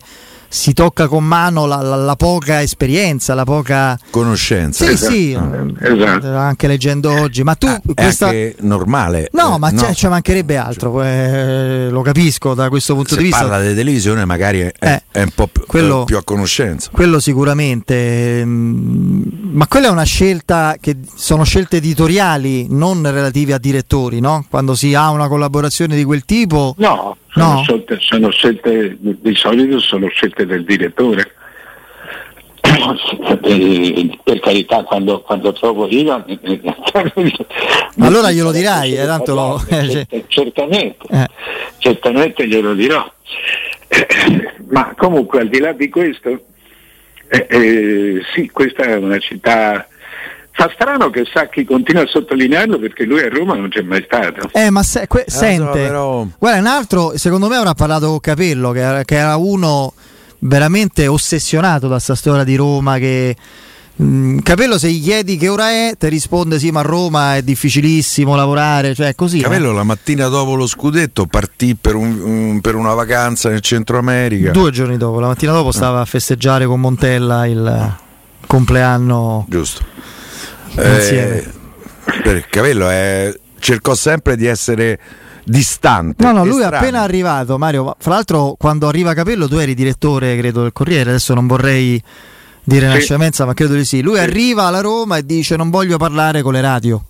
si 0.49 0.73
tocca 0.73 1.09
con 1.09 1.25
mano 1.25 1.67
la, 1.67 1.83
la, 1.83 1.97
la, 1.97 2.17
poca 2.17 2.62
esperienza, 2.62 3.35
la 3.35 3.45
poca 3.45 3.99
conoscenza. 4.11 4.85
Sì, 4.85 4.93
esatto. 4.93 5.12
sì, 5.12 5.38
esatto. 5.81 6.37
anche 6.37 6.67
leggendo 6.67 7.12
oggi. 7.12 7.43
Ma 7.43 7.55
tu 7.55 7.67
ah, 7.67 7.81
questa... 7.95 8.26
è 8.26 8.29
anche 8.29 8.57
normale. 8.61 9.29
No, 9.33 9.57
eh, 9.57 9.59
ma 9.59 9.71
no. 9.71 9.95
ci 9.95 10.09
mancherebbe 10.09 10.57
altro, 10.57 11.03
eh, 11.03 11.88
lo 11.91 12.03
capisco 12.03 12.55
da 12.55 12.69
questo 12.69 12.95
punto 12.95 13.11
Se 13.11 13.17
di 13.17 13.25
vista. 13.25 13.41
parla 13.41 13.61
di 13.61 13.75
televisione 13.75 14.25
magari 14.25 14.61
è, 14.61 14.73
eh, 14.79 15.03
è 15.11 15.23
un 15.23 15.31
po' 15.35 15.47
più, 15.47 15.65
quello, 15.67 16.05
più, 16.05 16.17
a 16.17 16.25
conoscenza. 16.25 16.91
Quello 16.93 17.21
sicuramente, 17.21 18.45
mm, 18.45 19.23
ma 19.53 19.67
quella 19.67 19.88
è 19.88 19.91
una 19.91 20.05
scelta 20.05 20.76
che 20.81 20.97
sono 21.15 21.45
scelte 21.45 21.79
editoriali, 21.79 22.67
non 22.71 23.03
relative 23.03 23.55
a 23.55 23.59
direttori, 23.59 24.21
no? 24.21 24.45
Quando 24.49 24.75
si 24.75 24.95
ha 24.95 25.11
una 25.11 25.29
collaborazione 25.29 25.97
di 25.97 26.05
quel 26.05 26.25
tipo. 26.25 26.75
No, 26.79 27.17
no. 27.37 27.62
scelte, 27.62 27.99
sono 28.00 28.31
scelte, 28.31 28.97
di 28.99 29.35
solito 29.35 29.78
sono 29.78 30.09
scelte 30.09 30.47
del 30.47 30.64
direttore. 30.64 31.33
per 34.23 34.40
carità, 34.40 34.83
quando, 34.83 35.21
quando 35.23 35.52
trovo 35.52 35.87
io. 35.88 36.25
allora 38.00 38.31
glielo 38.31 38.50
dirai, 38.52 38.97
eh, 38.97 39.05
tanto 39.05 39.35
lo... 39.35 39.62
Cioè 39.69 40.07
certamente, 40.26 41.07
eh. 41.11 41.28
certamente 41.78 42.47
glielo 42.47 42.75
dirò. 42.75 43.09
Ma 44.69 44.95
comunque, 44.97 45.40
al 45.40 45.49
di 45.49 45.61
là 45.61 45.73
di 45.73 45.88
questo, 45.88 46.28
eh, 47.28 47.47
eh, 47.49 48.23
sì, 48.35 48.50
questa 48.50 48.85
è 48.85 48.97
una 48.97 49.19
città 49.19 49.87
Fa 50.59 50.71
strano 50.73 51.11
che 51.11 51.25
Sacchi 51.31 51.67
continua 51.67 52.05
a 52.05 52.07
sottolinearlo 52.07 52.79
perché 52.79 53.05
lui 53.05 53.21
a 53.21 53.29
Roma 53.29 53.57
non 53.57 53.69
c'è 53.69 53.83
mai 53.83 54.03
stato. 54.07 54.49
Eh, 54.55 54.71
ma 54.71 54.83
se, 54.83 55.07
que- 55.07 55.27
sente, 55.27 55.81
però... 55.81 56.27
guarda, 56.39 56.61
un 56.61 56.67
altro, 56.67 57.13
secondo 57.19 57.49
me 57.49 57.57
avrà 57.57 57.75
parlato 57.75 58.09
con 58.09 58.21
Capello, 58.21 58.71
che 58.71 58.81
era, 58.81 59.05
che 59.05 59.17
era 59.17 59.37
uno 59.37 59.93
veramente 60.39 61.07
ossessionato 61.09 61.89
da 61.89 61.95
questa 61.95 62.15
storia 62.15 62.45
di 62.45 62.57
Roma 62.57 62.97
che... 62.97 63.37
Mm, 64.01 64.39
Capello 64.41 64.79
se 64.79 64.91
gli 64.91 65.03
chiedi 65.03 65.39
che 65.39 65.49
ora 65.49 65.71
è 65.71 65.95
ti 65.99 66.09
risponde 66.09 66.59
sì 66.59 66.71
ma 66.71 66.81
a 66.81 66.83
Roma 66.83 67.37
è 67.37 67.43
difficilissimo 67.43 68.35
lavorare 68.35 68.95
cioè 68.95 69.15
così 69.15 69.41
Capello 69.41 69.71
no? 69.71 69.77
la 69.77 69.85
mattina 69.85 70.29
dopo 70.29 70.55
lo 70.55 70.67
scudetto 70.67 71.25
partì 71.25 71.75
per, 71.75 71.95
un, 71.95 72.21
un, 72.21 72.61
per, 72.61 72.75
una 72.75 72.93
vacanza 72.93 73.49
nel 73.49 73.63
Centro 73.63 73.97
America 73.97 74.51
due 74.51 74.71
giorni 74.71 74.99
dopo 74.99 75.19
la 75.19 75.29
mattina 75.29 75.53
dopo 75.53 75.73
stava 75.73 76.03
a 76.03 76.05
festeggiare 76.05 76.67
con 76.67 76.79
Montella 76.79 77.47
il 77.47 77.97
compleanno 78.47 79.47
giusto 79.49 79.83
eh, 80.76 81.45
per 82.23 82.47
Cavello 82.49 82.88
è 82.88 83.35
cercò 83.59 83.95
sempre 83.95 84.37
di 84.37 84.47
essere 84.47 84.99
distante. 85.45 86.25
No, 86.25 86.33
no, 86.33 86.45
lui 86.45 86.62
è 86.62 86.64
appena 86.64 87.02
arrivato, 87.02 87.59
Mario. 87.59 87.95
Fra 87.99 88.14
l'altro, 88.14 88.56
quando 88.59 88.88
arriva 88.88 89.14
Capello, 89.14 89.49
tu 89.49 89.56
eri 89.56 89.75
direttore, 89.75 90.37
credo, 90.37 90.62
del 90.62 90.73
Corriere. 90.73 91.11
Adesso 91.11 91.35
non 91.35 91.47
vorrei 91.47 92.02
dire 92.62 93.00
sì. 93.00 93.12
una 93.12 93.45
ma 93.47 93.54
credo 93.54 93.75
di 93.75 93.85
sì. 93.85 94.02
Lui 94.02 94.16
sì. 94.16 94.21
arriva 94.21 94.64
alla 94.64 94.80
Roma 94.80 95.16
e 95.16 95.25
dice: 95.25 95.56
Non 95.56 95.71
voglio 95.71 95.97
parlare 95.97 96.42
con 96.42 96.52
le 96.52 96.61
radio. 96.61 97.02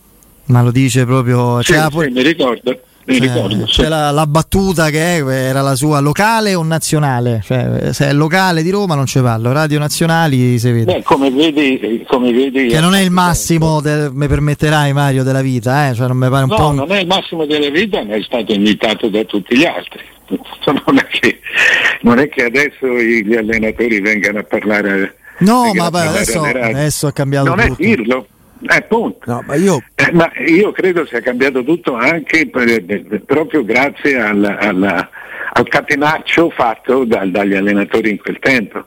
Ma 0.47 0.63
lo 0.63 0.71
dice 0.71 1.05
proprio. 1.05 1.61
Sì, 1.63 1.73
cioè, 1.73 1.89
sì, 1.91 2.11
mi 2.11 2.23
ricordo 2.23 2.79
mi 3.07 3.17
cioè, 3.19 3.27
ricordo. 3.27 3.65
C'è 3.65 3.85
sì. 3.85 3.89
la, 3.89 4.11
la, 4.11 4.27
battuta 4.27 4.91
che 4.91 5.17
era 5.17 5.63
la 5.63 5.77
sua 5.77 6.01
locale 6.01 6.55
o 6.55 6.63
nazionale, 6.65 7.41
cioè, 7.45 7.93
se 7.93 8.09
è 8.09 8.13
locale 8.13 8.63
di 8.63 8.71
Roma 8.71 8.95
non 8.95 9.07
ci 9.07 9.21
parlo, 9.21 9.53
radio 9.53 9.79
nazionali 9.79 10.59
si 10.59 10.71
vede. 10.73 10.95
Beh, 10.95 11.03
come 11.03 11.31
vedi, 11.31 12.05
come 12.09 12.33
vedi 12.33 12.67
che 12.67 12.81
non 12.81 12.95
è 12.95 13.01
il 13.01 13.11
massimo, 13.11 13.81
de, 13.81 14.11
mi 14.13 14.27
permetterai 14.27 14.93
Mario, 14.93 15.23
della 15.23 15.41
vita, 15.41 15.89
eh? 15.89 15.95
cioè, 15.95 16.09
non 16.09 16.17
mi 16.17 16.29
pare 16.29 16.45
un 16.45 16.51
no, 16.51 16.57
po'. 16.57 16.73
non 16.73 16.91
è 16.91 17.01
il 17.01 17.07
massimo 17.07 17.47
della 17.47 17.71
vita, 17.71 18.03
ma 18.03 18.15
è 18.15 18.23
stato 18.23 18.53
invitato 18.53 19.09
da 19.09 19.23
tutti 19.25 19.57
gli 19.57 19.65
altri. 19.65 20.01
Non 20.67 20.99
è 20.99 21.07
che, 21.07 21.41
non 22.01 22.19
è 22.19 22.29
che 22.29 22.45
adesso 22.45 22.87
gli 22.87 23.35
allenatori 23.35 24.01
vengano 24.01 24.41
a 24.41 24.43
parlare. 24.43 25.17
No, 25.39 25.73
ma 25.75 25.91
beh, 25.91 26.01
adesso, 26.01 26.43
adesso, 26.43 27.07
ha 27.07 27.13
cambiato 27.13 27.55
non 27.55 27.67
tutto. 27.67 27.83
è 27.83 27.87
dirlo, 27.87 28.27
eh, 28.69 28.83
punto. 28.83 29.19
No, 29.31 29.43
ma, 29.47 29.55
io... 29.55 29.83
Eh, 29.95 30.13
ma, 30.13 30.31
io... 30.47 30.73
credo 30.73 31.07
sia 31.07 31.21
cambiato 31.21 31.63
tutto 31.65 31.95
anche 31.95 32.49
per, 32.49 32.85
per, 32.85 33.23
proprio 33.25 33.65
grazie 33.65 34.21
al, 34.21 34.45
al, 34.45 35.09
al 35.53 35.69
catenaccio 35.69 36.51
fatto 36.51 37.05
da, 37.05 37.25
dagli 37.27 37.55
allenatori 37.55 38.11
in 38.11 38.19
quel 38.19 38.39
tempo. 38.39 38.85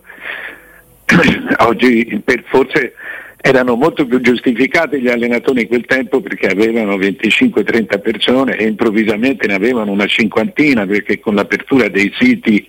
Oggi 1.60 2.22
per, 2.24 2.44
forse 2.48 2.94
erano 3.42 3.76
molto 3.76 4.06
più 4.06 4.20
giustificati 4.20 5.00
gli 5.00 5.08
allenatori 5.08 5.62
in 5.62 5.68
quel 5.68 5.86
tempo 5.86 6.20
perché 6.20 6.48
avevano 6.48 6.98
25-30 6.98 8.02
persone 8.02 8.58
e 8.58 8.66
improvvisamente 8.66 9.48
ne 9.48 9.54
avevano 9.54 9.92
una 9.92 10.08
cinquantina 10.08 10.86
perché 10.86 11.20
con 11.20 11.36
l'apertura 11.36 11.88
dei 11.88 12.12
siti 12.20 12.68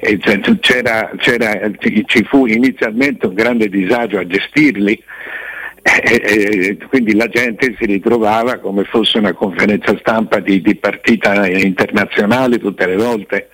eh, 0.00 0.18
cioè, 0.18 0.40
c'era, 0.60 1.10
c'era, 1.18 1.70
ci 1.78 2.24
fu 2.24 2.46
inizialmente 2.46 3.26
un 3.26 3.34
grande 3.34 3.68
disagio 3.68 4.18
a 4.18 4.26
gestirli 4.26 5.00
e, 5.86 6.22
e, 6.24 6.78
quindi 6.88 7.14
la 7.14 7.28
gente 7.28 7.76
si 7.78 7.86
ritrovava 7.86 8.58
come 8.58 8.84
fosse 8.84 9.18
una 9.18 9.32
conferenza 9.32 9.96
stampa 9.98 10.40
di, 10.40 10.60
di 10.60 10.74
partita 10.74 11.46
internazionale 11.46 12.58
tutte 12.58 12.86
le 12.86 12.96
volte 12.96 13.48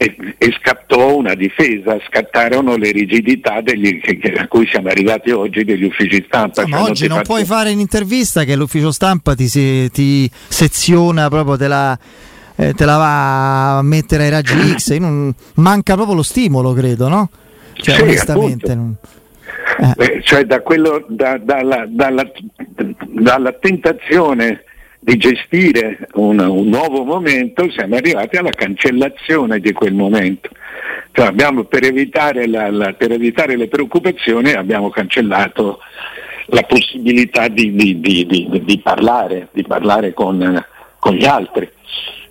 e, 0.00 0.14
e, 0.38 0.56
scattò 0.60 1.16
una 1.16 1.34
difesa, 1.34 1.98
scattarono 2.08 2.76
le 2.76 2.92
rigidità 2.92 3.60
degli, 3.60 4.00
che, 4.00 4.16
che, 4.16 4.32
a 4.34 4.46
cui 4.46 4.68
siamo 4.70 4.88
arrivati 4.88 5.32
oggi 5.32 5.64
degli 5.64 5.82
uffici 5.82 6.24
stampa. 6.28 6.62
No, 6.62 6.68
ma 6.68 6.82
oggi 6.82 7.08
non 7.08 7.22
puoi 7.22 7.44
fare 7.44 7.72
un'intervista 7.72 8.44
che 8.44 8.54
l'ufficio 8.54 8.92
stampa 8.92 9.34
ti, 9.34 9.48
si, 9.48 9.90
ti 9.90 10.30
seziona 10.46 11.28
proprio 11.28 11.56
te 11.56 11.66
la, 11.66 11.98
eh, 12.54 12.74
te 12.74 12.84
la 12.84 12.96
va 12.96 13.78
a 13.78 13.82
mettere 13.82 14.24
ai 14.24 14.30
raggi 14.30 14.54
X, 14.76 14.96
non, 14.98 15.34
manca 15.54 15.94
proprio 15.94 16.14
lo 16.14 16.22
stimolo 16.22 16.72
credo, 16.72 17.08
no? 17.08 17.28
Cioè, 17.72 17.96
sì, 17.96 18.02
onestamente. 18.02 18.74
Non... 18.76 18.94
Eh. 19.78 19.94
eh. 19.96 20.22
cioè 20.22 20.44
da 20.44 20.60
quello, 20.60 21.04
da, 21.08 21.38
dalla, 21.38 21.84
dalla, 21.86 22.28
dalla, 23.06 23.52
tentazione 23.52 24.64
di 24.98 25.16
gestire 25.16 26.08
un, 26.14 26.40
un, 26.40 26.68
nuovo 26.68 27.04
momento 27.04 27.70
siamo 27.70 27.94
arrivati 27.94 28.36
alla 28.36 28.50
cancellazione 28.50 29.60
di 29.60 29.72
quel 29.72 29.94
momento. 29.94 30.50
Cioè 31.12 31.26
abbiamo, 31.26 31.64
per, 31.64 31.84
evitare 31.84 32.48
la, 32.48 32.70
la, 32.70 32.92
per, 32.94 33.12
evitare 33.12 33.56
le 33.56 33.68
preoccupazioni 33.68 34.52
abbiamo 34.52 34.90
cancellato 34.90 35.78
la 36.46 36.62
possibilità 36.62 37.46
di, 37.46 37.72
di, 37.74 38.00
di, 38.00 38.62
di 38.64 38.78
parlare, 38.80 39.48
parlare 39.66 40.12
con, 40.12 40.64
con, 40.98 41.14
gli 41.14 41.24
altri. 41.24 41.70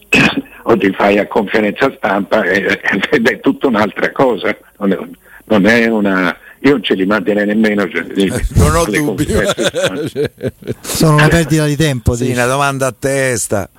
Oggi 0.63 0.91
fai 0.91 1.17
a 1.17 1.27
conferenza 1.27 1.93
stampa 1.95 2.43
ed 2.43 3.25
è 3.25 3.39
tutta 3.39 3.67
un'altra 3.67 4.11
cosa, 4.11 4.57
non 4.79 5.65
è 5.65 5.87
una, 5.87 6.35
io 6.59 6.71
non 6.71 6.83
ce 6.83 6.95
li 6.95 7.05
manterrei 7.05 7.45
nemmeno. 7.45 7.87
Cioè, 7.87 8.05
eh, 8.15 8.45
non 8.55 8.75
ho 8.75 8.85
dubbi. 8.85 9.27
Sono 10.81 11.15
una 11.15 11.27
perdita 11.27 11.65
di 11.65 11.75
tempo. 11.75 12.15
Sì, 12.15 12.31
una 12.31 12.45
domanda 12.45 12.87
a 12.87 12.95
testa. 12.97 13.69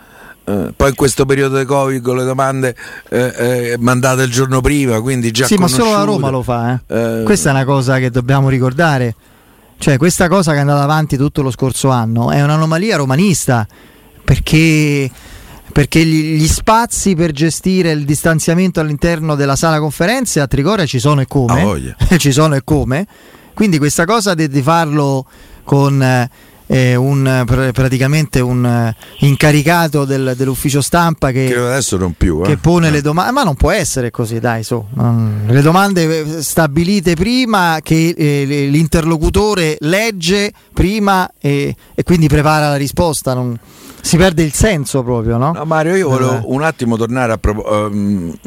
Uh, 0.44 0.72
poi 0.74 0.88
in 0.88 0.94
questo 0.94 1.26
periodo 1.26 1.58
di 1.58 1.66
Covid 1.66 2.00
con 2.02 2.16
le 2.16 2.24
domande 2.24 2.74
eh, 3.10 3.32
eh, 3.36 3.76
mandate 3.78 4.22
il 4.22 4.30
giorno 4.30 4.62
prima, 4.62 4.98
quindi 5.02 5.30
già 5.30 5.44
Sì, 5.44 5.56
conosciute. 5.56 5.82
ma 5.82 5.88
solo 5.88 5.98
la 5.98 6.04
Roma 6.04 6.30
lo 6.30 6.42
fa. 6.42 6.80
Eh. 6.86 7.22
Questa 7.22 7.50
è 7.50 7.52
una 7.52 7.66
cosa 7.66 7.98
che 7.98 8.10
dobbiamo 8.10 8.48
ricordare. 8.48 9.14
Cioè, 9.76 9.98
questa 9.98 10.26
cosa 10.28 10.52
che 10.52 10.56
è 10.58 10.60
andata 10.60 10.82
avanti 10.82 11.16
tutto 11.18 11.42
lo 11.42 11.50
scorso 11.50 11.90
anno 11.90 12.30
è 12.30 12.42
un'anomalia 12.42 12.96
romanista 12.96 13.66
perché 14.24 15.10
perché 15.72 16.04
gli, 16.04 16.46
spazi 16.46 17.14
per 17.14 17.32
gestire 17.32 17.90
il 17.90 18.04
distanziamento 18.04 18.80
all'interno 18.80 19.34
della 19.34 19.56
sala 19.56 19.78
conferenze 19.78 20.40
a 20.40 20.46
Trigoria 20.46 20.86
ci 20.86 20.98
sono 20.98 21.20
e 21.20 21.26
come, 21.26 21.94
ci 22.18 22.32
sono 22.32 22.54
e 22.54 22.62
come. 22.64 23.06
Quindi 23.54 23.78
questa 23.78 24.04
cosa 24.04 24.34
di, 24.34 24.48
di 24.48 24.62
farlo 24.62 25.26
con 25.64 26.28
eh, 26.68 26.94
un, 26.94 27.42
pr- 27.46 27.72
praticamente 27.72 28.40
un 28.40 28.64
eh, 28.64 28.94
incaricato 29.20 30.04
del, 30.04 30.34
dell'ufficio 30.36 30.80
stampa 30.80 31.30
che, 31.30 31.48
più, 32.16 32.42
eh. 32.42 32.46
che 32.46 32.56
pone 32.58 32.90
le 32.90 33.00
domande, 33.00 33.32
ma 33.32 33.42
non 33.42 33.54
può 33.54 33.70
essere 33.70 34.10
così, 34.10 34.38
dai, 34.38 34.62
su. 34.62 34.82
le 34.94 35.60
domande 35.62 36.20
eh, 36.20 36.42
stabilite 36.42 37.14
prima 37.14 37.80
che 37.82 38.14
eh, 38.16 38.68
l'interlocutore 38.70 39.76
legge 39.80 40.52
prima 40.72 41.28
e, 41.40 41.74
e 41.94 42.02
quindi 42.02 42.28
prepara 42.28 42.68
la 42.68 42.76
risposta. 42.76 43.34
Non 43.34 43.58
si 44.00 44.16
perde 44.16 44.42
il 44.42 44.52
senso 44.52 45.02
proprio, 45.02 45.38
no? 45.38 45.52
no 45.52 45.64
Mario, 45.64 45.96
io 45.96 46.08
volevo 46.08 46.42
un 46.44 46.62
attimo 46.62 46.96
tornare 46.96 47.32
a 47.32 47.38
proposito. 47.38 47.74
Um, 47.74 48.38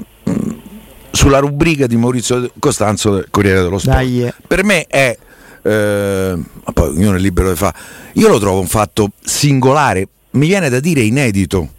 sulla 1.12 1.40
rubrica 1.40 1.88
di 1.88 1.98
Maurizio 1.98 2.50
Costanzo 2.58 3.14
del 3.16 3.28
Corriere 3.30 3.62
dello 3.62 3.78
Sport. 3.78 3.96
Dai, 3.98 4.24
eh. 4.24 4.34
Per 4.48 4.64
me 4.64 4.86
è 4.88 5.16
eh, 5.62 6.38
poi 6.74 6.90
ognuno 6.90 7.16
è 7.16 7.20
libero 7.20 7.50
di 7.50 7.56
fare. 7.56 7.76
Io 8.14 8.28
lo 8.28 8.40
trovo 8.40 8.60
un 8.60 8.68
fatto 8.68 9.12
singolare, 9.20 10.08
mi 10.32 10.48
viene 10.48 10.70
da 10.70 10.80
dire 10.80 11.02
inedito. 11.02 11.70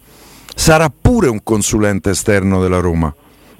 Sarà 0.54 0.90
pure 0.90 1.28
un 1.28 1.42
consulente 1.42 2.10
esterno 2.10 2.60
della 2.60 2.80
Roma, 2.80 3.14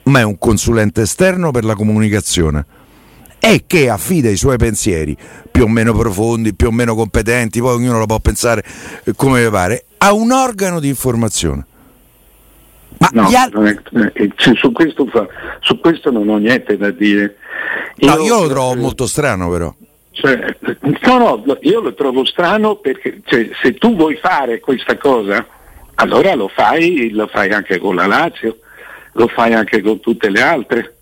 ma 0.04 0.20
è 0.20 0.24
un 0.24 0.38
consulente 0.38 1.02
esterno 1.02 1.50
per 1.50 1.64
la 1.64 1.74
comunicazione 1.74 2.66
e 3.44 3.64
che 3.66 3.90
affida 3.90 4.30
i 4.30 4.37
suoi 4.37 4.56
pensieri 4.56 5.16
più 5.50 5.64
o 5.64 5.68
meno 5.68 5.92
profondi, 5.94 6.54
più 6.54 6.68
o 6.68 6.70
meno 6.70 6.94
competenti, 6.94 7.58
poi 7.58 7.74
ognuno 7.74 7.98
lo 7.98 8.06
può 8.06 8.20
pensare 8.20 8.62
eh, 9.02 9.14
come 9.16 9.50
pare, 9.50 9.87
a 9.98 10.12
un 10.12 10.30
organo 10.30 10.78
di 10.78 10.87
informazione. 10.87 11.66
Ma 12.98 13.08
no, 13.12 13.26
al... 13.26 13.82
Eh, 14.14 14.32
su, 14.37 14.70
questo 14.70 15.11
su, 15.61 15.80
questo 15.80 16.12
non 16.12 16.28
ho 16.28 16.37
niente 16.37 16.76
da 16.76 16.92
dire. 16.92 17.37
Io, 17.96 18.14
no, 18.14 18.22
io 18.22 18.40
lo 18.42 18.48
trovo 18.48 18.76
molto 18.76 19.08
strano 19.08 19.50
però. 19.50 19.74
Cioè, 20.12 20.57
no, 21.07 21.42
no, 21.44 21.59
io 21.62 21.81
lo 21.81 21.94
trovo 21.94 22.25
strano 22.27 22.77
perché 22.77 23.22
cioè, 23.25 23.48
se 23.62 23.75
tu 23.75 23.96
vuoi 23.96 24.16
fare 24.16 24.61
questa 24.61 24.98
cosa, 24.98 25.44
allora 25.96 26.35
lo 26.35 26.48
fai, 26.48 27.11
lo 27.11 27.27
fai 27.27 27.51
anche 27.51 27.79
con 27.79 27.94
la 27.96 28.07
Lazio, 28.07 28.59
lo 29.14 29.27
fai 29.29 29.55
anche 29.55 29.81
con 29.81 30.01
tutte 30.01 30.29
le 30.29 30.42
altre. 30.42 30.96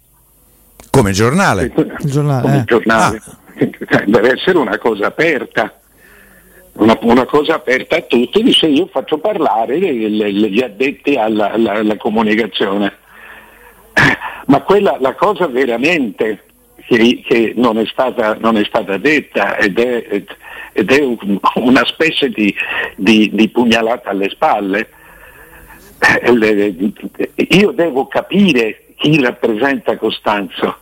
Come 0.91 1.11
giornale? 1.11 1.73
Il 1.75 1.97
giornale, 2.05 2.43
Come 2.43 2.59
eh. 2.59 2.65
giornale. 2.65 3.23
Ah. 3.25 4.03
Deve 4.07 4.33
essere 4.33 4.59
una 4.59 4.79
cosa 4.79 5.07
aperta. 5.07 5.75
Una, 6.75 6.97
una, 7.03 7.27
cosa 7.27 7.57
aperta 7.57 7.97
a 7.97 8.03
tutti, 8.03 8.43
dice 8.43 8.67
io 8.67 8.87
faccio 8.87 9.19
parlare 9.19 9.77
gli 9.79 10.63
addetti 10.63 11.17
alla, 11.17 11.51
alla, 11.51 11.73
alla 11.73 11.97
comunicazione. 11.97 12.97
Ma 14.47 14.63
quella, 14.63 14.97
la 15.01 15.15
cosa 15.15 15.47
veramente 15.49 16.45
che, 16.91 17.23
che 17.25 17.53
non, 17.55 17.79
è 17.79 17.87
stata, 17.87 18.37
non, 18.41 18.57
è 18.57 18.65
stata, 18.65 18.97
detta 18.97 19.57
ed 19.57 19.79
è, 19.79 20.25
ed 20.73 20.91
è 20.91 21.01
un, 21.01 21.39
una 21.55 21.85
specie 21.85 22.31
di, 22.31 22.53
di, 22.97 23.31
di, 23.33 23.49
pugnalata 23.49 24.11
alle 24.11 24.29
spalle. 24.31 24.89
Eh, 26.25 26.93
io 27.51 27.71
devo 27.71 28.09
capire 28.09 28.87
chi 28.97 29.21
rappresenta 29.21 29.97
Costanzo. 29.99 30.79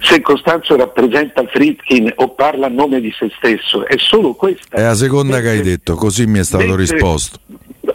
Se 0.00 0.20
Costanzo 0.20 0.76
rappresenta 0.76 1.46
Fritkin 1.46 2.12
o 2.16 2.30
parla 2.30 2.66
a 2.66 2.70
nome 2.70 3.00
di 3.00 3.14
se 3.16 3.30
stesso, 3.36 3.86
è 3.86 3.94
solo 3.98 4.34
questa. 4.34 4.76
È 4.76 4.82
la 4.82 4.94
seconda 4.94 5.40
che 5.40 5.50
hai 5.50 5.62
detto, 5.62 5.94
così 5.94 6.26
mi 6.26 6.40
è 6.40 6.44
stato 6.44 6.64
mentre, 6.66 6.80
risposto. 6.80 7.38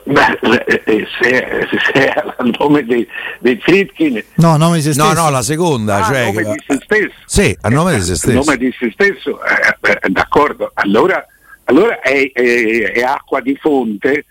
Beh, 0.03 0.39
eh, 0.85 1.07
se, 1.19 1.67
se 1.69 1.91
è 1.91 2.13
al 2.37 2.51
nome 2.59 2.83
dei, 2.85 3.07
dei 3.39 3.57
Fritkin. 3.59 4.23
No, 4.35 4.53
a 4.53 4.57
nome 4.57 4.77
di 4.77 4.83
se 4.83 4.93
stesso. 4.93 5.13
no 5.13 5.21
no 5.21 5.29
la 5.29 5.41
seconda 5.41 5.97
ah, 5.97 6.03
cioè 6.03 6.19
a 6.19 6.25
nome 6.25 6.43
di 6.43 6.63
se 6.67 6.79
stesso. 6.83 7.13
Sì 7.25 7.57
a 7.61 7.69
nome 7.69 7.95
di 7.95 8.01
se 8.01 8.15
stesso. 8.15 8.37
a 8.37 8.43
nome 8.43 8.57
di 8.57 8.75
se 8.77 8.91
stesso 8.91 9.39
eh, 9.43 9.89
eh, 10.01 10.09
d'accordo. 10.09 10.71
Allora, 10.75 11.25
allora 11.65 11.99
è, 12.01 12.31
è, 12.31 12.91
è, 12.91 13.01
acqua 13.01 13.41
di 13.41 13.57
fonte 13.59 14.25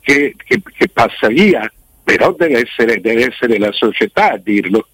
che, 0.00 0.34
che, 0.36 0.62
che 0.76 0.88
passa 0.88 1.28
via 1.28 1.68
però 2.04 2.32
deve 2.32 2.60
essere, 2.66 3.00
deve 3.00 3.28
essere, 3.28 3.58
la 3.58 3.72
società 3.72 4.32
a 4.32 4.36
dirlo. 4.36 4.86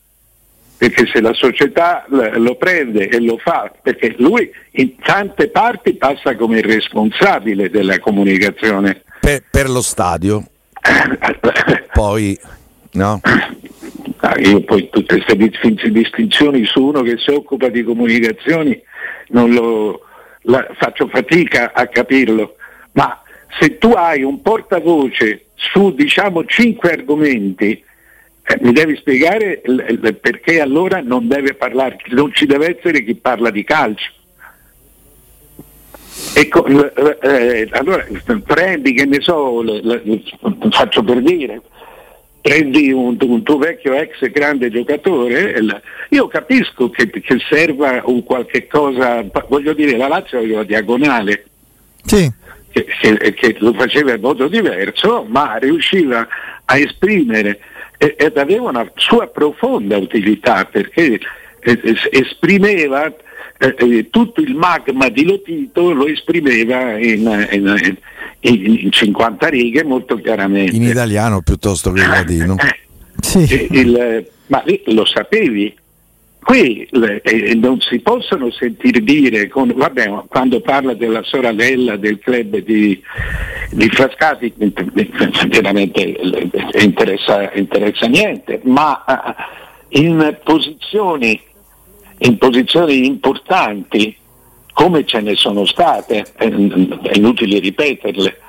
Perché 0.77 1.07
se 1.13 1.21
la 1.21 1.35
società 1.35 2.07
lo 2.09 2.55
prende 2.55 3.09
e 3.09 3.21
lo 3.21 3.37
fa, 3.37 3.71
perché 3.83 4.15
lui 4.17 4.51
in 4.73 4.97
tante 4.97 5.49
parti 5.51 5.95
passa 5.95 6.35
come 6.37 6.61
il 6.61 6.65
responsabile 6.65 7.69
della 7.69 7.99
comunicazione. 7.99 9.03
Per, 9.21 9.45
per 9.51 9.69
lo 9.69 9.83
stadio. 9.83 10.45
Poi, 11.93 12.39
no? 12.93 13.21
Ah, 14.23 14.39
io 14.39 14.61
poi 14.63 14.89
tutte 14.91 15.23
queste 15.23 15.91
distinzioni 15.91 16.65
su 16.67 16.85
uno 16.85 17.01
che 17.03 17.17
si 17.17 17.31
occupa 17.31 17.69
di 17.69 17.83
comunicazioni 17.83 18.79
non 19.29 19.51
lo, 19.53 20.03
la, 20.43 20.67
faccio 20.79 21.09
fatica 21.09 21.73
a 21.73 21.87
capirlo, 21.87 22.57
ma 22.93 23.23
se 23.59 23.79
tu 23.79 23.93
hai 23.93 24.23
un 24.23 24.43
portavoce 24.43 25.47
su 25.55 25.95
diciamo 25.95 26.45
cinque 26.45 26.93
argomenti 26.93 27.83
eh, 28.43 28.59
mi 28.61 28.73
devi 28.73 28.97
spiegare 28.97 29.63
l- 29.65 29.75
l- 29.75 30.15
perché 30.15 30.61
allora 30.61 31.01
non 31.01 31.29
deve 31.29 31.55
parlare, 31.55 31.97
non 32.09 32.33
ci 32.33 32.47
deve 32.47 32.77
essere 32.77 33.03
chi 33.03 33.15
parla 33.15 33.51
di 33.51 33.65
calcio. 33.65 34.11
Ecco, 36.35 36.65
eh, 37.23 37.69
allora 37.73 38.07
prendi, 38.45 38.93
che 38.93 39.05
ne 39.05 39.21
so, 39.21 39.63
l- 39.63 39.81
l- 39.83 40.71
faccio 40.71 41.03
per 41.03 41.21
dire, 41.23 41.61
prendi 42.41 42.93
un, 42.93 43.17
un, 43.21 43.43
tuo 43.43 43.59
vecchio 43.59 43.95
ex 43.95 44.29
grande 44.31 44.71
giocatore, 44.71 45.55
io 46.11 46.29
capisco 46.29 46.89
che, 46.91 47.11
che 47.11 47.39
serva 47.49 48.03
un 48.05 48.23
qualche 48.23 48.67
cosa, 48.67 49.25
voglio 49.49 49.73
dire, 49.73 49.97
la 49.97 50.09
Lazio 50.09 50.39
aveva 50.39 50.63
diagonale. 50.65 51.45
Sì. 52.05 52.31
Che, 52.73 52.85
che, 52.85 53.35
che, 53.35 53.57
lo 53.59 53.73
faceva 53.73 54.15
in 54.15 54.21
modo 54.21 54.47
diverso, 54.47 55.27
ma 55.29 55.57
riusciva 55.57 56.27
a 56.65 56.79
esprimere 56.79 57.59
ed 57.99 58.37
aveva 58.39 58.71
una 58.71 58.91
sua 58.95 59.27
profonda 59.27 59.99
utilità 59.99 60.65
perché 60.65 61.21
esprimeva 62.11 63.13
eh, 63.59 63.75
eh, 63.79 64.11
tutto 64.11 64.41
il 64.41 64.55
magma 64.55 65.09
di 65.09 65.25
Lotito 65.25 65.93
lo 65.93 66.07
esprimeva 66.07 66.99
in, 66.99 67.49
in, 67.53 67.97
in, 68.41 68.77
in, 68.85 68.91
50 68.91 69.49
righe 69.49 69.85
molto 69.85 70.17
chiaramente. 70.17 70.75
In 70.75 70.83
italiano 70.83 71.43
piuttosto 71.43 71.93
che 71.93 72.03
in 72.03 72.09
latino. 72.09 72.57
sì. 73.21 73.69
il, 73.71 74.27
ma 74.47 74.65
lo 74.87 75.05
sapevi? 75.05 75.75
Qui 76.43 76.89
eh, 77.23 77.55
non 77.55 77.81
si 77.81 78.01
possono 78.01 78.51
sentire 78.51 79.01
dire, 79.01 79.47
con, 79.49 79.73
vabbè, 79.77 80.25
quando 80.27 80.61
parla 80.61 80.95
della 80.95 81.23
sorella 81.23 81.97
del 81.97 82.19
club 82.19 82.57
di, 82.59 83.01
di 83.71 83.89
Frascati, 83.91 84.53
veramente 85.49 86.17
interessa, 86.79 87.53
interessa 87.53 88.07
niente, 88.07 88.61
ma 88.65 89.05
eh, 89.05 90.01
in 90.01 90.39
posizioni, 90.43 91.41
in 92.23 92.39
posizioni 92.39 93.07
importanti, 93.07 94.17
come 94.73 95.05
ce 95.05 95.21
ne 95.21 95.35
sono 95.37 95.65
state, 95.65 96.25
è 96.35 96.45
inutile 97.15 97.59
ripeterle, 97.59 98.41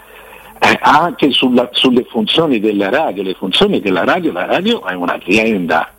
eh, 0.59 0.77
anche 0.81 1.31
sulla, 1.31 1.69
sulle 1.71 2.05
funzioni 2.09 2.59
della 2.59 2.89
radio, 2.89 3.23
le 3.23 3.33
funzioni 3.33 3.79
della 3.79 4.03
radio, 4.03 4.31
la 4.31 4.45
radio 4.45 4.85
è 4.85 4.93
un'azienda 4.93 5.93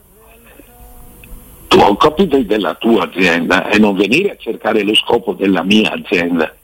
tu 1.72 1.78
occupati 1.78 2.44
della 2.44 2.74
tua 2.74 3.04
azienda 3.04 3.70
e 3.70 3.78
non 3.78 3.96
venire 3.96 4.32
a 4.32 4.36
cercare 4.38 4.82
lo 4.82 4.94
scopo 4.94 5.32
della 5.32 5.62
mia 5.62 5.90
azienda. 5.92 6.54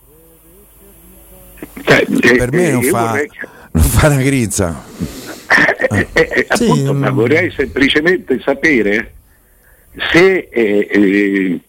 Cioè, 1.83 2.05
per 2.37 2.53
me 2.53 2.71
non 2.73 2.83
fa, 2.83 3.07
vorrei... 3.07 3.31
non 3.73 3.83
fa 3.85 4.07
una 4.09 4.23
grizza. 4.23 4.85
Eh, 5.88 6.09
eh, 6.12 6.29
eh, 6.31 6.47
sì, 6.51 6.64
appunto, 6.64 6.92
ma 6.92 7.11
vorrei 7.11 7.51
semplicemente 7.51 8.38
sapere 8.44 9.14
se, 10.13 10.49
eh, 10.51 11.61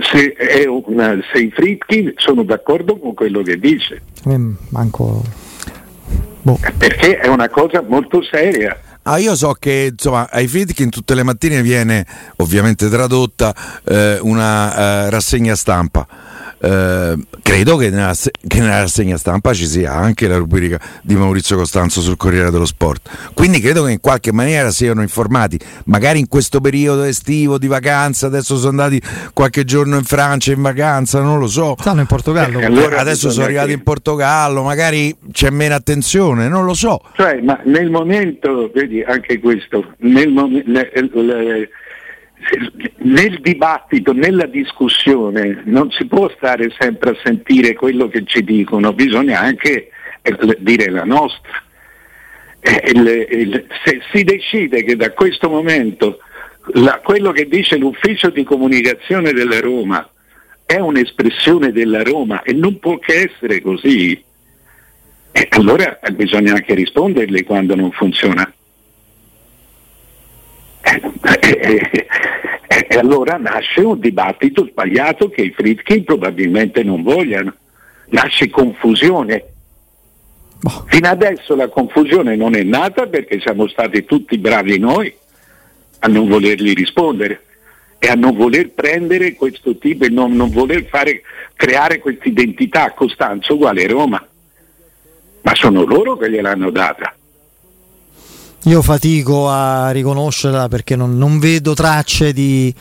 se, 0.00 0.66
una, 0.66 1.18
se, 1.32 1.38
i 1.38 1.50
Fritkin 1.50 2.12
sono 2.16 2.42
d'accordo 2.42 2.98
con 2.98 3.14
quello 3.14 3.42
che 3.42 3.58
dice. 3.58 4.02
Manco... 4.70 5.22
Boh. 6.42 6.58
Perché 6.78 7.18
è 7.18 7.26
una 7.26 7.48
cosa 7.48 7.82
molto 7.82 8.22
seria. 8.22 8.78
Ah, 9.02 9.18
io 9.18 9.34
so 9.36 9.54
che 9.58 9.90
insomma 9.92 10.28
ai 10.30 10.48
Fitkin 10.48 10.90
tutte 10.90 11.14
le 11.14 11.22
mattine 11.22 11.62
viene 11.62 12.04
ovviamente 12.36 12.88
tradotta 12.88 13.54
eh, 13.84 14.18
una 14.20 15.06
eh, 15.06 15.10
rassegna 15.10 15.54
stampa 15.54 16.06
eh, 16.58 17.16
credo 17.42 17.76
che 17.76 17.90
nella, 17.90 18.14
che 18.14 18.60
nella, 18.60 18.80
rassegna 18.80 19.16
stampa 19.16 19.52
ci 19.52 19.66
sia 19.66 19.92
anche 19.92 20.26
la 20.26 20.36
rubrica 20.36 20.80
di 21.02 21.14
Maurizio 21.14 21.56
Costanzo 21.56 22.00
sul 22.00 22.16
Corriere 22.16 22.50
dello 22.50 22.64
Sport. 22.64 23.32
Quindi 23.34 23.60
credo 23.60 23.84
che 23.84 23.92
in 23.92 24.00
qualche 24.00 24.32
maniera 24.32 24.70
siano 24.70 25.02
informati, 25.02 25.58
magari 25.86 26.18
in 26.18 26.28
questo 26.28 26.60
periodo 26.60 27.02
estivo 27.02 27.58
di 27.58 27.66
vacanza, 27.66 28.26
adesso 28.26 28.56
sono 28.56 28.70
andati 28.70 29.00
qualche 29.32 29.64
giorno 29.64 29.96
in 29.96 30.04
Francia 30.04 30.52
in 30.52 30.62
vacanza, 30.62 31.20
non 31.20 31.38
lo 31.38 31.46
so. 31.46 31.76
Stanno 31.78 32.00
in 32.00 32.06
Portogallo. 32.06 32.60
Eh, 32.60 32.64
allora 32.64 32.98
adesso 32.98 33.30
sono 33.30 33.44
arrivati 33.44 33.72
in 33.72 33.82
Portogallo, 33.82 34.62
magari 34.62 35.14
c'è 35.32 35.50
meno 35.50 35.74
attenzione, 35.74 36.48
non 36.48 36.64
lo 36.64 36.74
so. 36.74 37.00
Cioè, 37.14 37.40
ma 37.42 37.60
nel 37.64 37.90
momento, 37.90 38.70
vedi 38.72 39.02
anche 39.02 39.38
questo, 39.38 39.94
nel 39.98 40.30
momento 40.30 40.64
nel 42.98 43.40
dibattito, 43.40 44.12
nella 44.12 44.46
discussione 44.46 45.62
non 45.64 45.90
si 45.90 46.06
può 46.06 46.30
stare 46.36 46.72
sempre 46.78 47.10
a 47.10 47.18
sentire 47.22 47.74
quello 47.74 48.08
che 48.08 48.24
ci 48.24 48.42
dicono, 48.44 48.92
bisogna 48.92 49.40
anche 49.40 49.90
eh, 50.22 50.56
dire 50.58 50.90
la 50.90 51.04
nostra. 51.04 51.62
Eh, 52.60 53.66
se 53.84 54.00
si 54.12 54.24
decide 54.24 54.82
che 54.82 54.96
da 54.96 55.12
questo 55.12 55.48
momento 55.48 56.18
quello 57.02 57.30
che 57.30 57.46
dice 57.46 57.76
l'ufficio 57.76 58.30
di 58.30 58.42
comunicazione 58.42 59.32
della 59.32 59.60
Roma 59.60 60.08
è 60.64 60.78
un'espressione 60.80 61.70
della 61.70 62.02
Roma 62.02 62.42
e 62.42 62.52
non 62.52 62.80
può 62.80 62.98
che 62.98 63.30
essere 63.30 63.60
così, 63.60 64.20
eh, 65.30 65.46
allora 65.50 65.98
bisogna 66.12 66.54
anche 66.54 66.74
risponderle 66.74 67.44
quando 67.44 67.76
non 67.76 67.92
funziona. 67.92 68.52
E, 72.88 72.96
allora 72.96 73.36
nasce 73.36 73.80
un 73.80 73.98
dibattito 73.98 74.66
sbagliato 74.66 75.28
che 75.28 75.42
i 75.42 75.50
Fritkin 75.50 76.04
probabilmente 76.04 76.82
non 76.82 77.02
vogliono, 77.02 77.54
nasce 78.10 78.48
confusione. 78.48 79.44
Boh. 80.60 80.84
Fino 80.86 81.08
adesso 81.08 81.56
la 81.56 81.68
confusione 81.68 82.36
non 82.36 82.54
è 82.54 82.62
nata 82.62 83.06
perché 83.06 83.40
siamo 83.40 83.66
stati 83.66 84.04
tutti 84.04 84.38
bravi 84.38 84.78
noi 84.78 85.12
a 86.00 86.08
non 86.08 86.28
volergli 86.28 86.72
rispondere 86.74 87.42
e 87.98 88.08
a 88.08 88.14
non 88.14 88.36
voler 88.36 88.70
prendere 88.70 89.34
questo 89.34 89.76
tipo 89.78 90.04
e 90.04 90.08
non, 90.08 90.32
non 90.36 90.50
voler 90.50 90.84
fare, 90.84 91.22
creare 91.54 91.98
questa 91.98 92.28
identità 92.28 92.92
Costanzo 92.92 93.54
uguale 93.54 93.86
Roma. 93.88 94.24
Ma 95.42 95.54
sono 95.54 95.84
loro 95.84 96.16
che 96.16 96.30
gliel'hanno 96.30 96.70
data. 96.70 97.14
Io 98.66 98.82
fatico 98.82 99.48
a 99.48 99.92
riconoscerla 99.92 100.66
perché 100.66 100.96
non, 100.96 101.16
non 101.16 101.38
vedo 101.38 101.72
tracce 101.72 102.32
di 102.32 102.74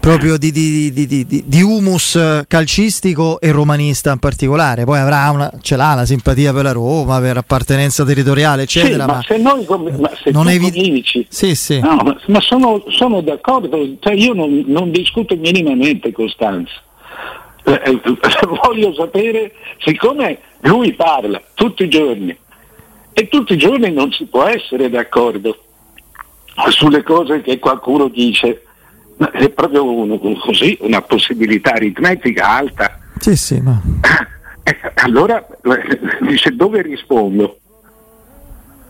proprio 0.00 0.36
di, 0.36 0.50
di, 0.50 0.90
di, 0.92 1.44
di, 1.46 1.62
humus 1.62 2.42
calcistico 2.48 3.38
e 3.38 3.52
romanista 3.52 4.10
in 4.10 4.18
particolare. 4.18 4.84
Poi 4.84 4.98
avrà 4.98 5.30
una, 5.30 5.48
ce 5.60 5.76
l'ha 5.76 5.94
la 5.94 6.04
simpatia 6.04 6.52
per 6.52 6.64
la 6.64 6.72
Roma, 6.72 7.20
per 7.20 7.36
appartenenza 7.36 8.04
territoriale, 8.04 8.62
eccetera. 8.62 9.04
Sì, 9.04 9.10
ma, 9.10 9.14
ma, 9.14 9.22
se 9.22 9.36
noi 9.36 9.66
ma 10.00 10.10
se 10.20 10.30
non 10.32 10.48
evi- 10.48 10.72
dici, 10.72 11.24
sì, 11.28 11.54
sì. 11.54 11.78
No, 11.78 12.00
ma, 12.02 12.16
ma 12.26 12.40
sono, 12.40 12.82
sono, 12.88 13.20
d'accordo, 13.20 13.78
cioè 14.00 14.14
io 14.14 14.32
non, 14.32 14.64
non, 14.66 14.90
discuto 14.90 15.36
minimamente 15.36 16.10
Costanza. 16.10 16.72
Eh, 17.62 17.80
eh, 17.84 18.00
voglio 18.64 18.92
sapere, 18.92 19.52
siccome 19.84 20.40
lui 20.62 20.94
parla 20.94 21.40
tutti 21.54 21.84
i 21.84 21.88
giorni 21.88 22.36
e 23.18 23.26
tutti 23.26 23.54
i 23.54 23.58
giorni 23.58 23.90
non 23.90 24.12
si 24.12 24.26
può 24.26 24.44
essere 24.44 24.88
d'accordo 24.88 25.64
sulle 26.68 27.02
cose 27.02 27.40
che 27.40 27.58
qualcuno 27.58 28.06
dice. 28.06 28.62
È 29.16 29.48
proprio 29.50 29.84
un, 29.84 30.38
così, 30.38 30.78
una 30.82 31.02
possibilità 31.02 31.72
aritmetica 31.72 32.48
alta. 32.48 32.96
Sì, 33.18 33.34
sì, 33.34 33.60
ma... 33.60 33.82
Eh, 34.62 34.92
allora 34.96 35.44
dice 36.20 36.50
dove 36.54 36.80
rispondo? 36.82 37.58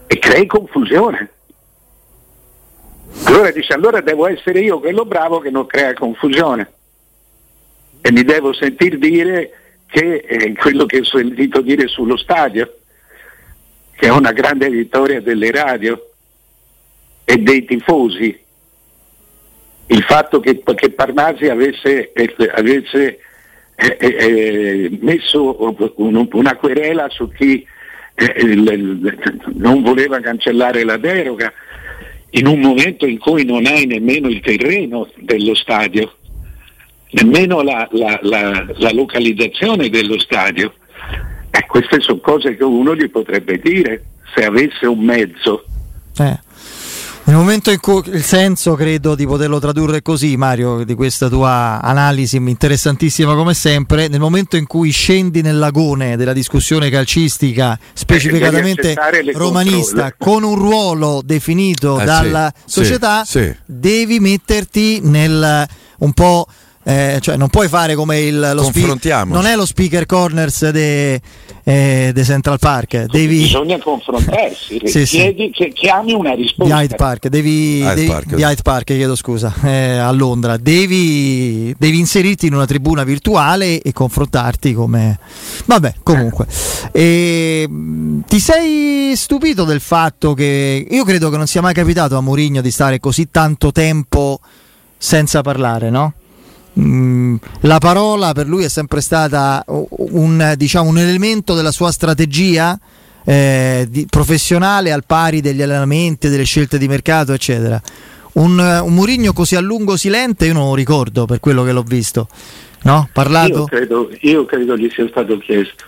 E 0.06 0.18
crei 0.18 0.44
confusione. 0.44 1.30
Allora 3.24 3.50
dice 3.50 3.72
allora 3.72 4.02
devo 4.02 4.26
essere 4.26 4.60
io 4.60 4.78
quello 4.78 5.06
bravo 5.06 5.38
che 5.38 5.50
non 5.50 5.64
crea 5.64 5.94
confusione. 5.94 6.72
E 8.02 8.12
mi 8.12 8.24
devo 8.24 8.52
sentir 8.52 8.98
dire 8.98 9.52
che 9.86 10.20
è 10.20 10.52
quello 10.52 10.84
che 10.84 10.98
ho 10.98 11.04
sentito 11.04 11.62
dire 11.62 11.88
sullo 11.88 12.18
stadio 12.18 12.74
che 13.98 14.06
è 14.06 14.10
una 14.10 14.30
grande 14.30 14.70
vittoria 14.70 15.20
delle 15.20 15.50
radio 15.50 16.10
e 17.24 17.36
dei 17.38 17.64
tifosi. 17.64 18.38
Il 19.86 20.02
fatto 20.04 20.38
che, 20.38 20.62
che 20.62 20.90
Parnasi 20.90 21.48
avesse, 21.48 22.12
avesse 22.54 23.18
eh, 23.74 23.96
eh, 23.98 24.06
eh 24.06 24.98
messo 25.00 25.76
una 25.96 26.54
querela 26.54 27.08
su 27.08 27.28
chi 27.32 27.66
eh, 28.14 28.54
non 29.54 29.82
voleva 29.82 30.20
cancellare 30.20 30.84
la 30.84 30.96
deroga, 30.96 31.52
in 32.30 32.46
un 32.46 32.60
momento 32.60 33.04
in 33.04 33.18
cui 33.18 33.44
non 33.44 33.66
hai 33.66 33.86
nemmeno 33.86 34.28
il 34.28 34.40
terreno 34.40 35.08
dello 35.16 35.56
stadio, 35.56 36.14
nemmeno 37.10 37.62
la, 37.62 37.88
la, 37.90 38.16
la, 38.22 38.64
la 38.76 38.92
localizzazione 38.92 39.88
dello 39.88 40.20
stadio. 40.20 40.72
Eh, 41.58 41.66
queste 41.66 42.00
sono 42.00 42.20
cose 42.20 42.56
che 42.56 42.64
uno 42.64 42.94
gli 42.94 43.10
potrebbe 43.10 43.58
dire 43.58 44.04
se 44.34 44.44
avesse 44.44 44.86
un 44.86 45.00
mezzo. 45.00 45.64
Eh. 46.18 46.38
Nel 47.24 47.36
momento 47.36 47.70
in 47.70 47.78
cui 47.78 48.00
il 48.06 48.22
senso 48.22 48.74
credo 48.74 49.14
di 49.14 49.26
poterlo 49.26 49.58
tradurre 49.58 50.00
così, 50.00 50.36
Mario, 50.38 50.82
di 50.84 50.94
questa 50.94 51.28
tua 51.28 51.78
analisi 51.82 52.36
interessantissima 52.36 53.34
come 53.34 53.52
sempre, 53.52 54.08
nel 54.08 54.20
momento 54.20 54.56
in 54.56 54.66
cui 54.66 54.90
scendi 54.90 55.42
nel 55.42 55.58
lagone 55.58 56.16
della 56.16 56.32
discussione 56.32 56.88
calcistica 56.88 57.78
specificatamente 57.92 58.94
romanista 59.34 60.14
con 60.16 60.42
un 60.42 60.54
ruolo 60.54 61.20
definito 61.22 62.00
Eh, 62.00 62.04
dalla 62.04 62.50
sì, 62.64 62.80
società, 62.80 63.24
sì, 63.24 63.40
sì. 63.40 63.56
devi 63.66 64.20
metterti 64.20 65.00
nel 65.02 65.66
un 65.98 66.12
po' 66.12 66.46
eh, 66.88 67.18
cioè 67.20 67.36
non 67.36 67.48
puoi 67.50 67.68
fare 67.68 67.94
come 67.94 68.18
il, 68.20 68.38
lo 68.54 68.62
spe- 68.62 68.80
Confrontiamoci. 68.80 69.32
non 69.32 69.44
è 69.44 69.54
lo 69.56 69.66
speaker 69.66 70.06
corners 70.06 70.70
de, 70.70 71.20
eh, 71.64 72.10
de 72.14 72.24
Central 72.24 72.58
Park, 72.58 73.04
devi 73.04 73.40
Bisogna 73.42 73.78
confrontarsi, 73.78 74.80
Sì, 74.88 75.04
sì. 75.04 75.16
chiedi 75.18 75.50
che 75.52 75.70
chiami 75.74 76.14
una 76.14 76.34
di 76.34 76.42
risposta. 76.42 76.80
Hyde 76.80 76.94
Park, 76.94 77.28
devi, 77.28 77.80
Hyde 77.80 77.94
devi- 77.94 78.06
Park, 78.06 78.26
di 78.34 78.40
sì. 78.42 78.48
Hyde 78.48 78.62
Park, 78.62 78.84
chiedo 78.84 79.14
scusa, 79.16 79.52
eh, 79.64 79.98
a 79.98 80.10
Londra, 80.12 80.56
devi, 80.56 81.74
devi 81.78 81.98
inserirti 81.98 82.46
in 82.46 82.54
una 82.54 82.64
tribuna 82.64 83.04
virtuale 83.04 83.82
e 83.82 83.92
confrontarti 83.92 84.72
come... 84.72 85.18
Vabbè, 85.66 85.94
comunque. 86.02 86.46
E, 86.90 87.66
mh, 87.68 88.20
ti 88.26 88.40
sei 88.40 89.12
stupito 89.14 89.64
del 89.64 89.80
fatto 89.80 90.32
che 90.32 90.86
io 90.90 91.04
credo 91.04 91.28
che 91.28 91.36
non 91.36 91.46
sia 91.46 91.60
mai 91.60 91.74
capitato 91.74 92.16
a 92.16 92.22
Mourinho 92.22 92.62
di 92.62 92.70
stare 92.70 92.98
così 92.98 93.28
tanto 93.30 93.72
tempo 93.72 94.40
senza 94.96 95.42
parlare, 95.42 95.90
no? 95.90 96.14
Mm, 96.80 97.36
la 97.62 97.78
parola 97.78 98.32
per 98.32 98.46
lui 98.46 98.62
è 98.64 98.68
sempre 98.68 99.00
stata 99.00 99.64
un, 99.66 100.54
diciamo, 100.56 100.88
un 100.88 100.98
elemento 100.98 101.54
della 101.54 101.72
sua 101.72 101.90
strategia 101.90 102.78
eh, 103.24 103.86
di- 103.90 104.06
professionale 104.08 104.92
al 104.92 105.04
pari 105.04 105.40
degli 105.40 105.60
allenamenti, 105.60 106.28
delle 106.28 106.44
scelte 106.44 106.78
di 106.78 106.86
mercato, 106.86 107.32
eccetera. 107.32 107.80
Un, 108.34 108.58
un 108.58 108.94
Murigno 108.94 109.32
così 109.32 109.56
a 109.56 109.60
lungo 109.60 109.96
silente 109.96 110.46
io 110.46 110.52
non 110.52 110.68
lo 110.68 110.74
ricordo 110.76 111.24
per 111.26 111.40
quello 111.40 111.64
che 111.64 111.72
l'ho 111.72 111.82
visto. 111.82 112.28
No? 112.84 112.98
Io 113.06 113.08
Parlato? 113.12 113.64
credo, 113.64 114.08
io 114.20 114.44
credo 114.44 114.76
gli 114.76 114.88
sia 114.94 115.08
stato 115.08 115.36
chiesto. 115.38 115.84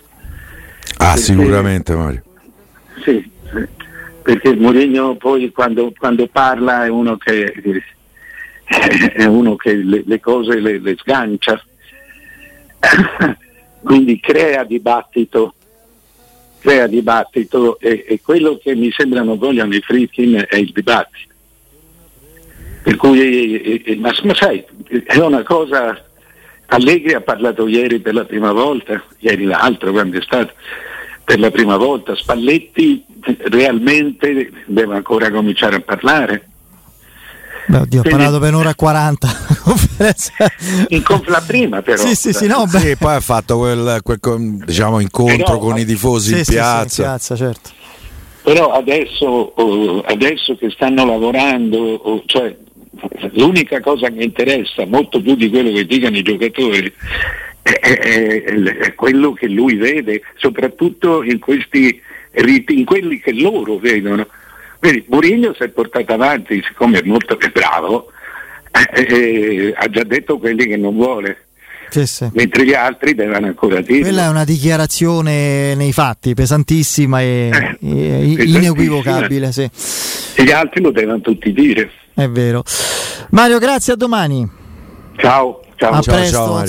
Ah, 0.97 1.13
Perché- 1.13 1.21
sicuramente 1.21 1.95
Mario. 1.95 2.23
Sì, 3.05 3.31
sì. 3.53 3.65
perché 4.21 4.55
Mourinho 4.55 5.15
poi 5.15 5.51
quando, 5.51 5.93
quando 5.97 6.27
parla 6.29 6.83
è 6.85 6.89
uno 6.89 7.15
che, 7.17 7.53
è 9.13 9.25
uno 9.25 9.55
che 9.55 9.75
le, 9.75 10.03
le 10.05 10.19
cose 10.19 10.59
le, 10.59 10.79
le 10.79 10.95
sgancia, 10.97 11.61
quindi 13.83 14.19
crea 14.19 14.63
dibattito, 14.63 15.53
crea 16.59 16.87
dibattito 16.87 17.79
e, 17.79 18.05
e 18.07 18.21
quello 18.21 18.57
che 18.61 18.75
mi 18.75 18.91
sembra 18.91 19.21
non 19.23 19.37
vogliono 19.37 19.75
i 19.75 19.81
Fritkin 19.81 20.45
è 20.47 20.55
il 20.55 20.71
dibattito. 20.71 21.29
Per 22.83 22.95
cui, 22.95 23.61
eh, 23.61 23.81
eh, 23.85 23.95
ma, 23.97 24.11
ma 24.23 24.33
sai, 24.33 24.63
è 25.05 25.17
una 25.17 25.43
cosa, 25.43 26.03
Allegri 26.67 27.13
ha 27.13 27.21
parlato 27.21 27.67
ieri 27.67 27.99
per 27.99 28.13
la 28.13 28.25
prima 28.25 28.51
volta, 28.53 29.03
ieri 29.19 29.43
l'altro 29.43 29.91
quando 29.91 30.17
è 30.17 30.21
stato, 30.21 30.53
per 31.23 31.39
la 31.39 31.51
prima 31.51 31.77
volta, 31.77 32.15
Spalletti 32.15 33.05
realmente 33.49 34.51
deve 34.65 34.95
ancora 34.95 35.29
cominciare 35.29 35.75
a 35.75 35.81
parlare. 35.81 36.50
Beh, 37.71 37.77
oddio, 37.77 37.99
ho 37.99 38.01
Quindi- 38.03 38.09
parlato 38.23 38.39
per 38.39 38.53
un'ora 38.53 38.69
e 38.71 38.75
40. 38.75 39.27
Conferenza. 39.63 40.33
In 40.89 41.03
conf- 41.03 41.27
la 41.29 41.41
prima 41.45 41.81
però. 41.81 41.97
Sì, 42.05 42.15
sì, 42.15 42.33
sì, 42.33 42.45
no, 42.47 42.65
beh. 42.69 42.79
Sì, 42.79 42.95
poi 42.97 43.15
ha 43.15 43.19
fatto 43.21 43.57
quel, 43.59 43.99
quel, 44.03 44.19
diciamo, 44.65 44.99
incontro 44.99 45.37
Però- 45.45 45.57
con 45.57 45.77
i 45.77 45.85
tifosi 45.85 46.31
in 46.31 46.37
sì, 46.39 46.43
sì, 46.43 46.51
piazza. 46.51 47.03
piazza, 47.03 47.35
certo. 47.37 47.69
Però 48.43 48.71
adesso, 48.73 49.25
oh, 49.25 50.01
adesso 50.01 50.57
che 50.57 50.69
stanno 50.71 51.05
lavorando, 51.05 51.77
oh, 51.77 52.23
cioè, 52.25 52.53
l'unica 53.33 53.79
cosa 53.79 54.09
che 54.09 54.21
interessa, 54.23 54.85
molto 54.85 55.21
più 55.21 55.35
di 55.35 55.49
quello 55.49 55.71
che 55.71 55.85
dicano 55.85 56.17
i 56.17 56.23
giocatori, 56.23 56.91
è, 57.61 57.69
è- 57.71 58.43
è 58.43 58.95
quello 58.95 59.31
che 59.31 59.47
lui 59.47 59.75
vede, 59.75 60.21
soprattutto 60.35 61.23
in 61.23 61.39
questi 61.39 62.01
in 62.33 62.85
quelli 62.85 63.19
che 63.19 63.33
loro 63.33 63.77
vedono. 63.77 64.25
Vedi, 64.81 65.05
Mourinho 65.09 65.53
si 65.53 65.61
è 65.63 65.69
portato 65.69 66.11
avanti, 66.11 66.61
siccome 66.67 66.99
è 66.99 67.03
molto 67.05 67.37
più 67.37 67.51
bravo, 67.51 68.07
eh, 68.71 69.03
eh, 69.03 69.73
ha 69.77 69.87
già 69.89 70.03
detto 70.03 70.39
quelli 70.39 70.65
che 70.65 70.75
non 70.75 70.95
vuole, 70.95 71.45
Sì, 71.89 72.07
sì. 72.07 72.27
mentre 72.33 72.65
gli 72.65 72.73
altri 72.73 73.13
devono 73.13 73.45
ancora 73.45 73.79
dire. 73.81 74.01
Quella 74.01 74.25
è 74.25 74.29
una 74.29 74.43
dichiarazione 74.43 75.75
nei 75.75 75.93
fatti 75.93 76.33
pesantissima 76.33 77.21
e, 77.21 77.49
Eh, 77.51 77.77
e- 77.79 78.35
pesantissima. 78.35 78.57
inequivocabile, 78.57 79.51
sì. 79.51 79.69
E 80.35 80.43
gli 80.43 80.51
altri 80.51 80.81
lo 80.81 80.89
devono 80.91 81.21
tutti 81.21 81.53
dire. 81.53 81.91
È 82.15 82.27
vero. 82.27 82.63
Mario, 83.29 83.59
grazie, 83.59 83.93
a 83.93 83.95
domani. 83.95 84.49
Ciao, 85.17 85.61
ciao. 85.75 85.91
A 85.91 86.01
Ciao, 86.01 86.13
presto. 86.15 86.35
ciao, 86.37 86.45
Mario. 86.47 86.59